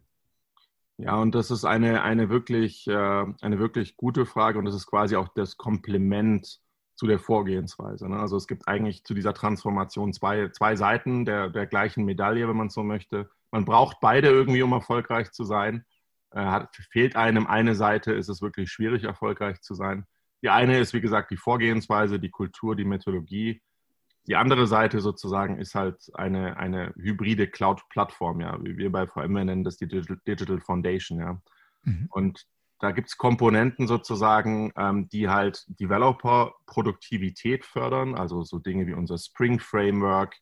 Ja, 0.99 1.17
und 1.17 1.35
das 1.35 1.51
ist 1.51 1.65
eine, 1.65 2.03
eine, 2.03 2.31
wirklich, 2.31 2.87
äh, 2.87 2.93
eine 2.93 3.59
wirklich 3.59 3.97
gute 3.97 4.25
Frage 4.25 4.59
und 4.59 4.65
das 4.65 4.75
ist 4.75 4.87
quasi 4.87 5.17
auch 5.17 5.29
das 5.29 5.57
Komplement 5.57 6.61
zu 6.97 7.07
der 7.07 7.19
Vorgehensweise. 7.19 8.09
Ne? 8.09 8.19
Also 8.19 8.37
es 8.37 8.47
gibt 8.47 8.67
eigentlich 8.67 9.05
zu 9.05 9.15
dieser 9.15 9.35
Transformation 9.35 10.13
zwei, 10.13 10.49
zwei 10.49 10.77
Seiten 10.77 11.25
der, 11.25 11.51
der 11.51 11.67
gleichen 11.67 12.05
Medaille, 12.05 12.49
wenn 12.49 12.57
man 12.57 12.71
so 12.71 12.83
möchte. 12.83 13.31
Man 13.51 13.65
braucht 13.65 13.99
beide 14.01 14.29
irgendwie, 14.29 14.63
um 14.63 14.73
erfolgreich 14.73 15.31
zu 15.31 15.45
sein. 15.45 15.85
Äh, 16.31 16.41
hat, 16.41 16.75
fehlt 16.91 17.15
einem 17.15 17.47
eine 17.47 17.75
Seite, 17.75 18.13
ist 18.13 18.29
es 18.29 18.41
wirklich 18.43 18.71
schwierig, 18.71 19.05
erfolgreich 19.05 19.61
zu 19.61 19.75
sein. 19.75 20.07
Die 20.43 20.49
eine 20.49 20.79
ist, 20.79 20.95
wie 20.95 21.01
gesagt, 21.01 21.31
die 21.31 21.37
Vorgehensweise, 21.37 22.19
die 22.19 22.31
Kultur, 22.31 22.75
die 22.75 22.85
Methodologie. 22.85 23.63
Die 24.27 24.37
andere 24.37 24.67
Seite 24.67 25.01
sozusagen 25.01 25.59
ist 25.59 25.75
halt 25.75 26.11
eine, 26.15 26.57
eine 26.57 26.93
hybride 26.97 27.47
Cloud-Plattform, 27.47 28.41
ja, 28.41 28.59
wie 28.65 28.77
wir 28.77 28.91
bei 28.91 29.07
VMware 29.07 29.45
nennen 29.45 29.65
das 29.65 29.77
die 29.77 29.87
Digital 29.87 30.61
Foundation, 30.61 31.21
ja. 31.21 31.41
Mhm. 31.85 32.09
Und 32.11 32.47
da 32.79 32.91
gibt 32.91 33.09
es 33.09 33.17
Komponenten 33.17 33.87
sozusagen, 33.87 34.73
ähm, 34.77 35.09
die 35.09 35.29
halt 35.29 35.65
Developer-Produktivität 35.81 37.65
fördern, 37.65 38.15
also 38.15 38.43
so 38.43 38.59
Dinge 38.59 38.87
wie 38.87 38.93
unser 38.93 39.17
Spring 39.19 39.59
Framework, 39.61 40.37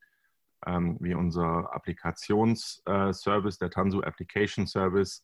ähm, 0.67 0.97
wie 1.01 1.15
unser 1.15 1.73
Applikationsservice, 1.75 3.57
äh, 3.57 3.59
der 3.61 3.71
Tanzu 3.71 4.03
Application 4.03 4.67
Service, 4.67 5.23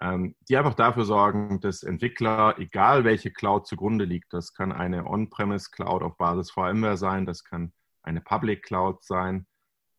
ähm, 0.00 0.34
die 0.48 0.56
einfach 0.56 0.74
dafür 0.74 1.04
sorgen, 1.04 1.60
dass 1.60 1.82
Entwickler, 1.82 2.58
egal 2.58 3.04
welche 3.04 3.30
Cloud 3.30 3.66
zugrunde 3.66 4.04
liegt, 4.04 4.32
das 4.32 4.54
kann 4.54 4.72
eine 4.72 5.06
On-Premise 5.06 5.70
Cloud 5.70 6.02
auf 6.02 6.16
Basis 6.16 6.50
VMware 6.50 6.96
sein, 6.96 7.26
das 7.26 7.44
kann 7.44 7.72
eine 8.02 8.20
Public 8.20 8.62
Cloud 8.62 9.04
sein, 9.04 9.46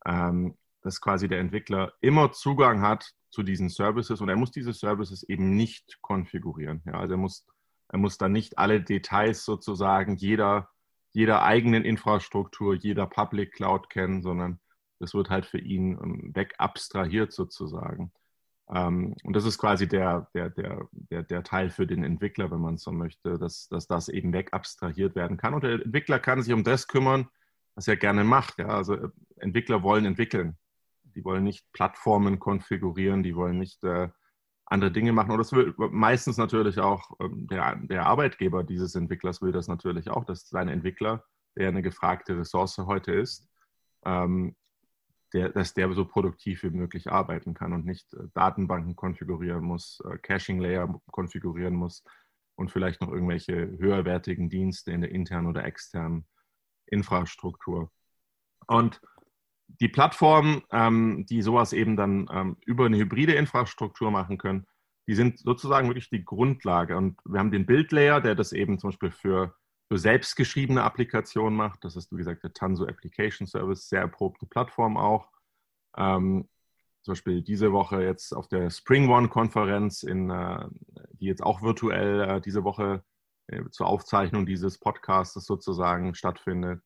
ähm, 0.05 0.57
dass 0.81 1.01
quasi 1.01 1.27
der 1.27 1.39
Entwickler 1.39 1.93
immer 2.01 2.31
Zugang 2.31 2.81
hat 2.81 3.13
zu 3.29 3.43
diesen 3.43 3.69
Services 3.69 4.21
und 4.21 4.29
er 4.29 4.35
muss 4.35 4.51
diese 4.51 4.73
Services 4.73 5.23
eben 5.23 5.55
nicht 5.55 6.01
konfigurieren. 6.01 6.81
Ja, 6.85 6.93
also 6.93 7.15
er 7.15 7.17
muss, 7.17 7.45
er 7.89 7.99
muss 7.99 8.17
dann 8.17 8.31
nicht 8.31 8.57
alle 8.57 8.81
Details 8.81 9.43
sozusagen 9.43 10.15
jeder, 10.15 10.69
jeder 11.11 11.43
eigenen 11.43 11.83
Infrastruktur, 11.83 12.75
jeder 12.75 13.07
Public 13.07 13.53
Cloud 13.53 13.89
kennen, 13.89 14.21
sondern 14.21 14.59
das 14.99 15.13
wird 15.13 15.29
halt 15.29 15.45
für 15.45 15.59
ihn 15.59 15.97
ähm, 16.01 16.35
weg 16.35 16.55
abstrahiert 16.57 17.31
sozusagen. 17.31 18.11
Ähm, 18.69 19.15
und 19.23 19.35
das 19.35 19.45
ist 19.45 19.57
quasi 19.57 19.87
der, 19.87 20.29
der, 20.33 20.49
der, 20.49 20.87
der, 20.91 21.23
der 21.23 21.43
Teil 21.43 21.69
für 21.69 21.87
den 21.87 22.03
Entwickler, 22.03 22.51
wenn 22.51 22.61
man 22.61 22.77
so 22.77 22.91
möchte, 22.91 23.37
dass, 23.37 23.67
dass 23.69 23.87
das 23.87 24.09
eben 24.09 24.33
weg 24.33 24.53
abstrahiert 24.53 25.15
werden 25.15 25.37
kann. 25.37 25.53
Und 25.53 25.63
der 25.63 25.85
Entwickler 25.85 26.19
kann 26.19 26.41
sich 26.41 26.53
um 26.53 26.63
das 26.63 26.87
kümmern, 26.87 27.27
was 27.75 27.87
er 27.87 27.97
gerne 27.97 28.23
macht. 28.23 28.59
Ja? 28.59 28.67
Also 28.67 28.95
äh, 28.95 29.09
Entwickler 29.37 29.83
wollen 29.83 30.05
entwickeln. 30.05 30.57
Die 31.17 31.25
wollen 31.25 31.43
nicht 31.43 31.65
Plattformen 31.73 32.37
konfigurieren, 32.37 33.23
die 33.23 33.35
wollen 33.35 33.57
nicht 33.57 33.83
äh, 33.83 34.09
andere 34.67 34.91
Dinge 34.91 35.13
machen. 35.13 35.31
Und 35.31 35.39
das 35.39 35.51
will 35.51 35.73
meistens 35.75 36.37
natürlich 36.37 36.77
auch 36.77 37.09
ähm, 37.19 37.47
der, 37.47 37.75
der 37.77 38.05
Arbeitgeber 38.05 38.63
dieses 38.63 38.93
Entwicklers 38.93 39.41
will 39.41 39.51
das 39.51 39.67
natürlich 39.67 40.11
auch, 40.11 40.25
dass 40.25 40.47
sein 40.47 40.67
Entwickler, 40.67 41.23
der 41.57 41.69
eine 41.69 41.81
gefragte 41.81 42.37
Ressource 42.37 42.77
heute 42.77 43.13
ist, 43.13 43.49
ähm, 44.05 44.55
der, 45.33 45.49
dass 45.49 45.73
der 45.73 45.91
so 45.93 46.05
produktiv 46.05 46.61
wie 46.61 46.69
möglich 46.69 47.11
arbeiten 47.11 47.55
kann 47.55 47.73
und 47.73 47.83
nicht 47.83 48.13
äh, 48.13 48.27
Datenbanken 48.35 48.95
konfigurieren 48.95 49.63
muss, 49.63 49.99
äh, 50.05 50.19
Caching-Layer 50.19 51.01
konfigurieren 51.09 51.73
muss 51.73 52.03
und 52.55 52.71
vielleicht 52.71 53.01
noch 53.01 53.09
irgendwelche 53.09 53.55
höherwertigen 53.79 54.49
Dienste 54.49 54.91
in 54.91 55.01
der 55.01 55.09
internen 55.09 55.47
oder 55.47 55.65
externen 55.65 56.27
Infrastruktur. 56.85 57.91
Und 58.67 59.01
die 59.67 59.87
Plattformen, 59.89 60.63
ähm, 60.71 61.25
die 61.29 61.41
sowas 61.41 61.73
eben 61.73 61.95
dann 61.95 62.27
ähm, 62.31 62.57
über 62.65 62.85
eine 62.85 62.97
hybride 62.97 63.33
Infrastruktur 63.33 64.11
machen 64.11 64.37
können, 64.37 64.65
die 65.07 65.15
sind 65.15 65.39
sozusagen 65.39 65.87
wirklich 65.87 66.09
die 66.09 66.25
Grundlage. 66.25 66.97
Und 66.97 67.19
wir 67.25 67.39
haben 67.39 67.51
den 67.51 67.65
Bildlayer, 67.65 68.21
der 68.21 68.35
das 68.35 68.51
eben 68.51 68.79
zum 68.79 68.89
Beispiel 68.89 69.11
für, 69.11 69.55
für 69.87 69.97
selbstgeschriebene 69.97 70.83
Applikationen 70.83 71.55
macht. 71.55 71.83
Das 71.83 71.95
ist, 71.95 72.11
wie 72.11 72.17
gesagt, 72.17 72.43
der 72.43 72.53
Tanso 72.53 72.85
Application 72.85 73.47
Service, 73.47 73.87
sehr 73.87 74.01
erprobte 74.01 74.45
Plattform 74.45 74.97
auch. 74.97 75.29
Ähm, 75.95 76.49
zum 77.03 77.13
Beispiel 77.13 77.41
diese 77.41 77.71
Woche 77.71 78.03
jetzt 78.03 78.33
auf 78.35 78.49
der 78.49 78.69
Spring 78.69 79.09
One-Konferenz, 79.09 80.03
äh, 80.03 80.13
die 81.13 81.25
jetzt 81.25 81.43
auch 81.43 81.61
virtuell 81.61 82.21
äh, 82.21 82.41
diese 82.41 82.65
Woche 82.65 83.03
äh, 83.47 83.63
zur 83.69 83.87
Aufzeichnung 83.87 84.45
dieses 84.45 84.77
Podcasts 84.77 85.45
sozusagen 85.45 86.15
stattfindet 86.15 86.81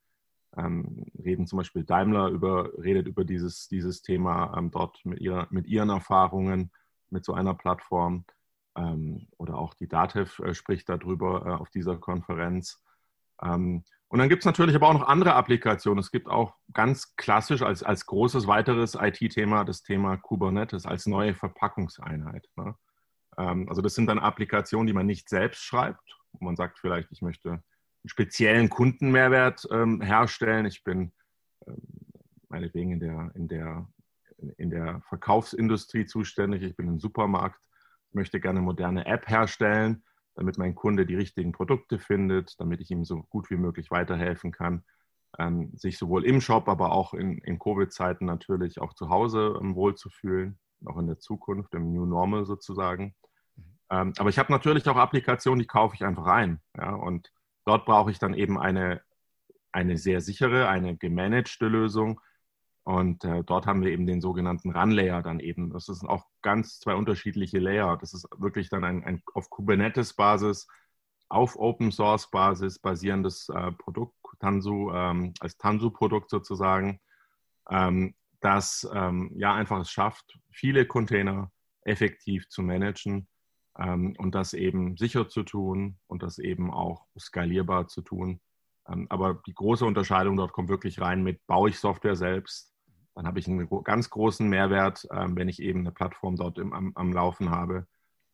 ähm, 0.57 1.05
reden 1.23 1.47
zum 1.47 1.57
Beispiel 1.57 1.83
Daimler 1.83 2.27
über, 2.29 2.71
redet 2.77 3.07
über 3.07 3.23
dieses, 3.23 3.67
dieses 3.67 4.01
Thema 4.01 4.55
ähm, 4.57 4.71
dort 4.71 5.03
mit, 5.05 5.19
ihrer, 5.19 5.47
mit 5.49 5.67
ihren 5.67 5.89
Erfahrungen 5.89 6.71
mit 7.09 7.25
so 7.25 7.33
einer 7.33 7.53
Plattform. 7.53 8.25
Ähm, 8.75 9.27
oder 9.37 9.57
auch 9.57 9.73
die 9.73 9.87
DATEV 9.87 10.39
äh, 10.39 10.53
spricht 10.53 10.89
darüber 10.89 11.45
äh, 11.45 11.49
auf 11.51 11.69
dieser 11.69 11.97
Konferenz. 11.97 12.81
Ähm, 13.41 13.83
und 14.07 14.19
dann 14.19 14.29
gibt 14.29 14.41
es 14.41 14.45
natürlich 14.45 14.75
aber 14.75 14.89
auch 14.89 14.93
noch 14.93 15.07
andere 15.07 15.35
Applikationen. 15.35 15.99
Es 15.99 16.11
gibt 16.11 16.27
auch 16.27 16.55
ganz 16.73 17.15
klassisch 17.15 17.61
als, 17.61 17.81
als 17.81 18.05
großes 18.05 18.45
weiteres 18.45 18.97
IT-Thema 18.99 19.63
das 19.63 19.83
Thema 19.83 20.17
Kubernetes 20.17 20.85
als 20.85 21.05
neue 21.05 21.33
Verpackungseinheit. 21.33 22.49
Ne? 22.57 22.75
Ähm, 23.37 23.69
also 23.69 23.81
das 23.81 23.95
sind 23.95 24.07
dann 24.07 24.19
Applikationen, 24.19 24.87
die 24.87 24.93
man 24.93 25.05
nicht 25.05 25.29
selbst 25.29 25.63
schreibt. 25.63 26.17
Man 26.39 26.55
sagt 26.55 26.79
vielleicht, 26.79 27.11
ich 27.11 27.21
möchte 27.21 27.63
speziellen 28.05 28.69
Kundenmehrwert 28.69 29.67
ähm, 29.71 30.01
herstellen. 30.01 30.65
Ich 30.65 30.83
bin 30.83 31.11
ähm, 31.67 31.81
meinetwegen 32.49 32.91
in 32.91 32.99
der, 32.99 33.31
in, 33.35 33.47
der, 33.47 33.87
in 34.57 34.69
der 34.69 35.01
Verkaufsindustrie 35.07 36.05
zuständig. 36.05 36.63
Ich 36.63 36.75
bin 36.75 36.87
im 36.87 36.99
Supermarkt, 36.99 37.59
ich 38.09 38.15
möchte 38.15 38.39
gerne 38.39 38.59
eine 38.59 38.65
moderne 38.65 39.05
App 39.05 39.27
herstellen, 39.29 40.03
damit 40.35 40.57
mein 40.57 40.75
Kunde 40.75 41.05
die 41.05 41.15
richtigen 41.15 41.51
Produkte 41.51 41.99
findet, 41.99 42.59
damit 42.59 42.81
ich 42.81 42.91
ihm 42.91 43.05
so 43.05 43.23
gut 43.29 43.49
wie 43.49 43.57
möglich 43.57 43.91
weiterhelfen 43.91 44.51
kann, 44.51 44.83
ähm, 45.39 45.71
sich 45.75 45.97
sowohl 45.97 46.25
im 46.25 46.41
Shop, 46.41 46.67
aber 46.67 46.91
auch 46.91 47.13
in, 47.13 47.37
in 47.39 47.59
Covid-Zeiten 47.59 48.25
natürlich 48.25 48.79
auch 48.79 48.93
zu 48.93 49.09
Hause 49.09 49.57
ähm, 49.61 49.75
wohlzufühlen, 49.75 50.59
auch 50.85 50.97
in 50.97 51.07
der 51.07 51.19
Zukunft, 51.19 51.73
im 51.73 51.93
New 51.93 52.05
Normal 52.05 52.45
sozusagen. 52.45 53.15
Mhm. 53.55 53.63
Ähm, 53.89 54.13
aber 54.17 54.29
ich 54.29 54.39
habe 54.39 54.51
natürlich 54.51 54.87
auch 54.89 54.97
Applikationen, 54.97 55.59
die 55.59 55.67
kaufe 55.67 55.95
ich 55.95 56.03
einfach 56.03 56.25
ein. 56.25 56.59
Ja, 56.75 56.95
und 56.95 57.31
Dort 57.65 57.85
brauche 57.85 58.11
ich 58.11 58.19
dann 58.19 58.33
eben 58.33 58.59
eine, 58.59 59.01
eine 59.71 59.97
sehr 59.97 60.21
sichere, 60.21 60.67
eine 60.67 60.97
gemanagte 60.97 61.67
Lösung. 61.67 62.19
Und 62.83 63.23
äh, 63.23 63.43
dort 63.43 63.67
haben 63.67 63.83
wir 63.83 63.91
eben 63.91 64.07
den 64.07 64.21
sogenannten 64.21 64.75
Run-Layer 64.75 65.21
dann 65.21 65.39
eben. 65.39 65.71
Das 65.71 65.85
sind 65.85 66.09
auch 66.09 66.25
ganz 66.41 66.79
zwei 66.79 66.95
unterschiedliche 66.95 67.59
Layer. 67.59 67.97
Das 67.97 68.13
ist 68.13 68.27
wirklich 68.37 68.69
dann 68.69 68.83
ein, 68.83 69.03
ein 69.03 69.21
auf 69.33 69.49
Kubernetes-Basis, 69.49 70.67
auf 71.29 71.55
Open-Source-Basis 71.55 72.79
basierendes 72.79 73.49
äh, 73.49 73.71
Produkt, 73.73 74.15
Tanzu, 74.39 74.91
ähm, 74.93 75.33
als 75.39 75.57
Tanzu-Produkt 75.57 76.29
sozusagen, 76.29 76.99
ähm, 77.69 78.15
das 78.39 78.89
ähm, 78.93 79.31
ja 79.35 79.53
einfach 79.53 79.79
es 79.79 79.91
schafft, 79.91 80.39
viele 80.49 80.85
Container 80.87 81.51
effektiv 81.83 82.49
zu 82.49 82.63
managen 82.63 83.27
und 83.73 84.35
das 84.35 84.53
eben 84.53 84.97
sicher 84.97 85.29
zu 85.29 85.43
tun 85.43 85.97
und 86.07 86.23
das 86.23 86.39
eben 86.39 86.71
auch 86.71 87.05
skalierbar 87.17 87.87
zu 87.87 88.01
tun. 88.01 88.41
Ähm, 88.87 89.07
aber 89.09 89.41
die 89.45 89.53
große 89.53 89.85
Unterscheidung 89.85 90.37
dort 90.37 90.51
kommt 90.51 90.69
wirklich 90.69 90.99
rein 90.99 91.23
mit, 91.23 91.45
baue 91.47 91.69
ich 91.69 91.79
Software 91.79 92.15
selbst, 92.15 92.73
dann 93.15 93.27
habe 93.27 93.39
ich 93.39 93.47
einen 93.47 93.67
ganz 93.83 94.09
großen 94.09 94.47
Mehrwert, 94.47 95.07
ähm, 95.11 95.35
wenn 95.35 95.49
ich 95.49 95.61
eben 95.61 95.81
eine 95.81 95.91
Plattform 95.91 96.35
dort 96.35 96.57
im, 96.57 96.73
am, 96.73 96.91
am 96.95 97.11
Laufen 97.11 97.49
habe, 97.49 97.87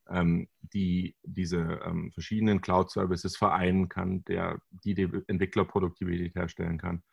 ähm, 0.09 0.47
die 0.61 1.15
diese 1.23 1.81
ähm, 1.85 2.11
verschiedenen 2.11 2.61
Cloud-Services 2.61 3.37
vereinen 3.37 3.89
kann, 3.89 4.23
der, 4.25 4.59
die 4.69 4.93
die 4.93 5.09
Entwicklerproduktivität 5.27 6.35
herstellen 6.35 6.77
kann. 6.77 7.03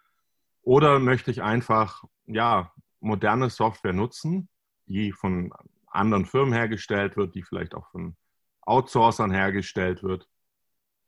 Oder 0.62 0.98
möchte 0.98 1.30
ich 1.30 1.42
einfach 1.42 2.04
ja, 2.26 2.72
moderne 3.00 3.50
Software 3.50 3.92
nutzen, 3.92 4.48
die 4.86 5.12
von 5.12 5.52
anderen 5.94 6.26
Firmen 6.26 6.52
hergestellt 6.52 7.16
wird, 7.16 7.34
die 7.34 7.42
vielleicht 7.42 7.74
auch 7.74 7.88
von 7.90 8.16
Outsourcern 8.62 9.30
hergestellt 9.30 10.02
wird. 10.02 10.28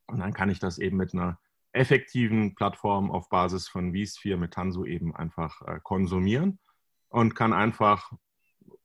Und 0.07 0.19
dann 0.19 0.33
kann 0.33 0.49
ich 0.49 0.59
das 0.59 0.77
eben 0.77 0.97
mit 0.97 1.13
einer 1.13 1.39
effektiven 1.73 2.55
Plattform 2.55 3.11
auf 3.11 3.29
Basis 3.29 3.67
von 3.67 3.93
vSphere 3.93 4.37
mit 4.37 4.53
Tanzu 4.53 4.85
eben 4.85 5.15
einfach 5.15 5.61
äh, 5.63 5.79
konsumieren 5.83 6.59
und 7.09 7.35
kann 7.35 7.53
einfach 7.53 8.11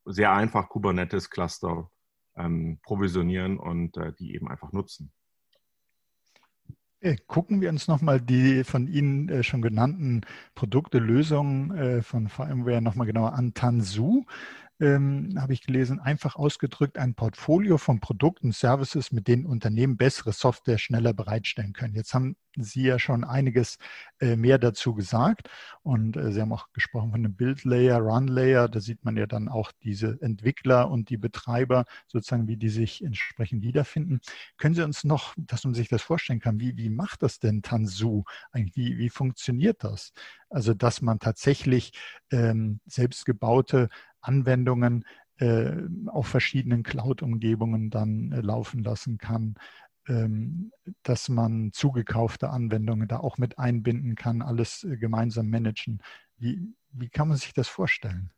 sehr 0.04 0.32
einfach 0.32 0.68
Kubernetes-Cluster 0.68 1.90
ähm, 2.36 2.78
provisionieren 2.82 3.58
und 3.58 3.96
äh, 3.96 4.12
die 4.12 4.34
eben 4.34 4.48
einfach 4.48 4.72
nutzen. 4.72 5.12
Gucken 7.26 7.60
wir 7.60 7.68
uns 7.68 7.88
nochmal 7.88 8.20
die 8.20 8.62
von 8.62 8.86
Ihnen 8.86 9.28
äh, 9.28 9.42
schon 9.42 9.60
genannten 9.60 10.20
Produkte, 10.54 10.98
Lösungen 10.98 11.76
äh, 11.76 12.02
von 12.02 12.28
VMware 12.28 12.80
nochmal 12.80 13.08
genauer 13.08 13.32
an. 13.32 13.54
Tanzu 13.54 14.24
ähm, 14.82 15.38
habe 15.38 15.52
ich 15.52 15.62
gelesen, 15.62 16.00
einfach 16.00 16.34
ausgedrückt 16.34 16.98
ein 16.98 17.14
Portfolio 17.14 17.78
von 17.78 18.00
Produkten 18.00 18.50
Services, 18.50 19.12
mit 19.12 19.28
denen 19.28 19.46
Unternehmen 19.46 19.96
bessere 19.96 20.32
Software 20.32 20.78
schneller 20.78 21.12
bereitstellen 21.12 21.72
können. 21.72 21.94
Jetzt 21.94 22.14
haben 22.14 22.36
Sie 22.56 22.82
ja 22.82 22.98
schon 22.98 23.22
einiges 23.22 23.78
äh, 24.20 24.34
mehr 24.34 24.58
dazu 24.58 24.92
gesagt 24.92 25.48
und 25.82 26.16
äh, 26.16 26.32
Sie 26.32 26.40
haben 26.40 26.52
auch 26.52 26.72
gesprochen 26.72 27.12
von 27.12 27.20
einem 27.20 27.34
Build-Layer, 27.34 27.98
Run-Layer. 27.98 28.68
Da 28.68 28.80
sieht 28.80 29.04
man 29.04 29.16
ja 29.16 29.26
dann 29.26 29.48
auch 29.48 29.70
diese 29.84 30.20
Entwickler 30.20 30.90
und 30.90 31.10
die 31.10 31.16
Betreiber 31.16 31.84
sozusagen, 32.08 32.48
wie 32.48 32.56
die 32.56 32.68
sich 32.68 33.04
entsprechend 33.04 33.62
wiederfinden. 33.62 34.20
Können 34.58 34.74
Sie 34.74 34.82
uns 34.82 35.04
noch, 35.04 35.34
dass 35.36 35.62
man 35.62 35.74
sich 35.74 35.88
das 35.88 36.02
vorstellen 36.02 36.40
kann, 36.40 36.58
wie, 36.58 36.76
wie 36.76 36.90
macht 36.90 37.22
das 37.22 37.38
denn 37.38 37.62
Tanzu? 37.62 38.24
Eigentlich, 38.50 38.76
wie, 38.76 38.98
wie 38.98 39.10
funktioniert 39.10 39.84
das? 39.84 40.12
Also, 40.50 40.74
dass 40.74 41.00
man 41.00 41.20
tatsächlich 41.20 41.92
ähm, 42.30 42.80
selbstgebaute 42.86 43.88
Anwendungen 44.22 45.04
äh, 45.38 45.72
auf 46.06 46.28
verschiedenen 46.28 46.82
Cloud-Umgebungen 46.82 47.90
dann 47.90 48.32
äh, 48.32 48.40
laufen 48.40 48.82
lassen 48.82 49.18
kann, 49.18 49.56
ähm, 50.08 50.72
dass 51.02 51.28
man 51.28 51.72
zugekaufte 51.72 52.50
Anwendungen 52.50 53.08
da 53.08 53.18
auch 53.18 53.38
mit 53.38 53.58
einbinden 53.58 54.14
kann, 54.14 54.42
alles 54.42 54.84
äh, 54.84 54.96
gemeinsam 54.96 55.48
managen. 55.48 56.02
Wie, 56.38 56.74
wie 56.90 57.08
kann 57.08 57.28
man 57.28 57.36
sich 57.36 57.52
das 57.52 57.68
vorstellen? 57.68 58.30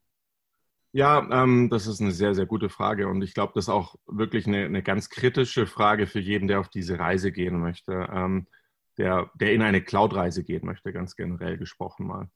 Ja, 0.92 1.26
ähm, 1.42 1.70
das 1.70 1.86
ist 1.88 2.00
eine 2.00 2.12
sehr, 2.12 2.34
sehr 2.34 2.46
gute 2.46 2.68
Frage 2.68 3.08
und 3.08 3.20
ich 3.22 3.34
glaube, 3.34 3.52
das 3.54 3.64
ist 3.64 3.68
auch 3.68 3.96
wirklich 4.06 4.46
eine, 4.46 4.64
eine, 4.64 4.82
ganz 4.82 5.08
kritische 5.08 5.66
Frage 5.66 6.06
für 6.06 6.20
jeden, 6.20 6.46
der 6.46 6.60
auf 6.60 6.68
diese 6.68 6.98
Reise 6.98 7.32
gehen 7.32 7.58
möchte, 7.58 8.08
ähm, 8.12 8.46
der, 8.96 9.30
der 9.34 9.52
in 9.52 9.62
eine 9.62 9.82
Cloud-Reise 9.82 10.44
gehen 10.44 10.64
möchte, 10.64 10.92
ganz 10.92 11.16
generell 11.16 11.58
gesprochen 11.58 12.06
mal. 12.06 12.30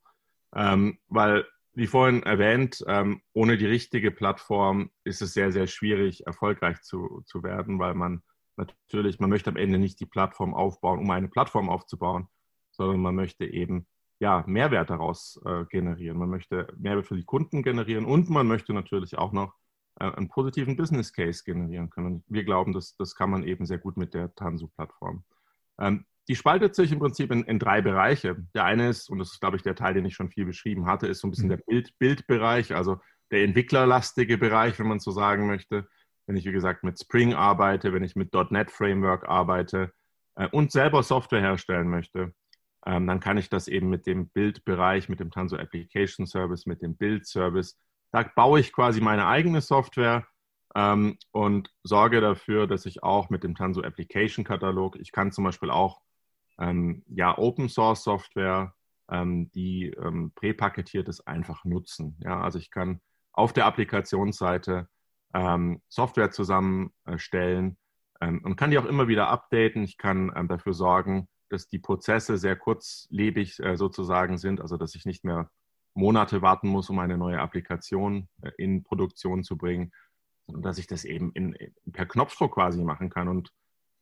Ähm, 0.54 0.98
weil 1.06 1.46
wie 1.78 1.86
vorhin 1.86 2.24
erwähnt, 2.24 2.84
ähm, 2.88 3.22
ohne 3.32 3.56
die 3.56 3.66
richtige 3.66 4.10
Plattform 4.10 4.90
ist 5.04 5.22
es 5.22 5.32
sehr, 5.32 5.52
sehr 5.52 5.68
schwierig, 5.68 6.26
erfolgreich 6.26 6.82
zu, 6.82 7.22
zu 7.24 7.44
werden, 7.44 7.78
weil 7.78 7.94
man 7.94 8.24
natürlich, 8.56 9.20
man 9.20 9.30
möchte 9.30 9.50
am 9.50 9.56
Ende 9.56 9.78
nicht 9.78 10.00
die 10.00 10.06
Plattform 10.06 10.54
aufbauen, 10.54 10.98
um 10.98 11.08
eine 11.12 11.28
Plattform 11.28 11.70
aufzubauen, 11.70 12.26
sondern 12.72 13.00
man 13.00 13.14
möchte 13.14 13.44
eben 13.44 13.86
ja, 14.18 14.42
Mehrwert 14.48 14.90
daraus 14.90 15.40
äh, 15.44 15.66
generieren. 15.66 16.18
Man 16.18 16.30
möchte 16.30 16.66
Mehrwert 16.76 17.06
für 17.06 17.14
die 17.14 17.24
Kunden 17.24 17.62
generieren 17.62 18.06
und 18.06 18.28
man 18.28 18.48
möchte 18.48 18.74
natürlich 18.74 19.16
auch 19.16 19.30
noch 19.30 19.54
äh, 20.00 20.10
einen 20.10 20.26
positiven 20.26 20.76
Business 20.76 21.12
Case 21.12 21.44
generieren 21.44 21.90
können. 21.90 22.24
Wir 22.26 22.42
glauben, 22.42 22.72
dass, 22.72 22.96
das 22.96 23.14
kann 23.14 23.30
man 23.30 23.44
eben 23.44 23.66
sehr 23.66 23.78
gut 23.78 23.96
mit 23.96 24.14
der 24.14 24.34
Tansu-Plattform. 24.34 25.22
Ähm, 25.78 26.06
die 26.28 26.36
spaltet 26.36 26.74
sich 26.74 26.92
im 26.92 26.98
Prinzip 26.98 27.30
in, 27.30 27.42
in, 27.44 27.58
drei 27.58 27.80
Bereiche. 27.80 28.36
Der 28.54 28.64
eine 28.64 28.90
ist, 28.90 29.08
und 29.08 29.18
das 29.18 29.32
ist, 29.32 29.40
glaube 29.40 29.56
ich, 29.56 29.62
der 29.62 29.74
Teil, 29.74 29.94
den 29.94 30.04
ich 30.04 30.14
schon 30.14 30.30
viel 30.30 30.44
beschrieben 30.44 30.86
hatte, 30.86 31.06
ist 31.06 31.20
so 31.20 31.26
ein 31.26 31.30
bisschen 31.30 31.46
mhm. 31.46 31.56
der 31.56 31.62
Bild, 31.66 31.98
Bildbereich, 31.98 32.74
also 32.74 33.00
der 33.30 33.44
entwicklerlastige 33.44 34.36
Bereich, 34.36 34.78
wenn 34.78 34.88
man 34.88 35.00
so 35.00 35.10
sagen 35.10 35.46
möchte. 35.46 35.88
Wenn 36.26 36.36
ich, 36.36 36.44
wie 36.44 36.52
gesagt, 36.52 36.84
mit 36.84 37.00
Spring 37.00 37.32
arbeite, 37.32 37.94
wenn 37.94 38.04
ich 38.04 38.14
mit 38.14 38.34
.NET 38.50 38.70
Framework 38.70 39.26
arbeite 39.26 39.92
äh, 40.34 40.48
und 40.48 40.70
selber 40.70 41.02
Software 41.02 41.40
herstellen 41.40 41.88
möchte, 41.88 42.34
ähm, 42.86 43.06
dann 43.06 43.20
kann 43.20 43.38
ich 43.38 43.48
das 43.48 43.66
eben 43.66 43.88
mit 43.88 44.06
dem 44.06 44.28
Bildbereich, 44.28 45.08
mit 45.08 45.20
dem 45.20 45.30
Tanso 45.30 45.56
Application 45.56 46.26
Service, 46.26 46.66
mit 46.66 46.82
dem 46.82 46.96
Build 46.96 47.26
Service. 47.26 47.78
Da 48.12 48.22
baue 48.22 48.60
ich 48.60 48.72
quasi 48.72 49.00
meine 49.00 49.26
eigene 49.26 49.62
Software 49.62 50.26
ähm, 50.74 51.16
und 51.32 51.70
sorge 51.82 52.20
dafür, 52.20 52.66
dass 52.66 52.84
ich 52.84 53.02
auch 53.02 53.30
mit 53.30 53.44
dem 53.44 53.54
Tanso 53.54 53.82
Application 53.82 54.44
Katalog, 54.44 54.96
ich 54.96 55.12
kann 55.12 55.32
zum 55.32 55.44
Beispiel 55.44 55.70
auch 55.70 56.02
ähm, 56.58 57.04
ja, 57.08 57.36
Open 57.38 57.68
Source 57.68 58.02
Software, 58.02 58.74
ähm, 59.10 59.50
die 59.52 59.86
ähm, 59.86 60.32
präpaketiert 60.34 61.08
ist, 61.08 61.26
einfach 61.26 61.64
nutzen. 61.64 62.16
Ja, 62.20 62.40
also 62.40 62.58
ich 62.58 62.70
kann 62.70 63.00
auf 63.32 63.52
der 63.52 63.66
Applikationsseite 63.66 64.88
ähm, 65.34 65.82
Software 65.88 66.30
zusammenstellen 66.30 67.78
ähm, 68.20 68.40
und 68.44 68.56
kann 68.56 68.70
die 68.70 68.78
auch 68.78 68.84
immer 68.84 69.08
wieder 69.08 69.28
updaten. 69.28 69.82
Ich 69.84 69.98
kann 69.98 70.32
ähm, 70.34 70.48
dafür 70.48 70.74
sorgen, 70.74 71.28
dass 71.48 71.68
die 71.68 71.78
Prozesse 71.78 72.36
sehr 72.36 72.56
kurzlebig 72.56 73.58
äh, 73.60 73.76
sozusagen 73.76 74.38
sind, 74.38 74.60
also 74.60 74.76
dass 74.76 74.94
ich 74.94 75.06
nicht 75.06 75.24
mehr 75.24 75.50
Monate 75.94 76.42
warten 76.42 76.68
muss, 76.68 76.90
um 76.90 76.98
eine 76.98 77.18
neue 77.18 77.40
Applikation 77.40 78.28
äh, 78.42 78.50
in 78.58 78.82
Produktion 78.82 79.44
zu 79.44 79.56
bringen, 79.56 79.92
sondern 80.46 80.62
dass 80.62 80.78
ich 80.78 80.86
das 80.86 81.04
eben 81.04 81.32
in, 81.32 81.56
per 81.92 82.06
Knopfdruck 82.06 82.54
quasi 82.54 82.82
machen 82.82 83.10
kann. 83.10 83.28
Und 83.28 83.52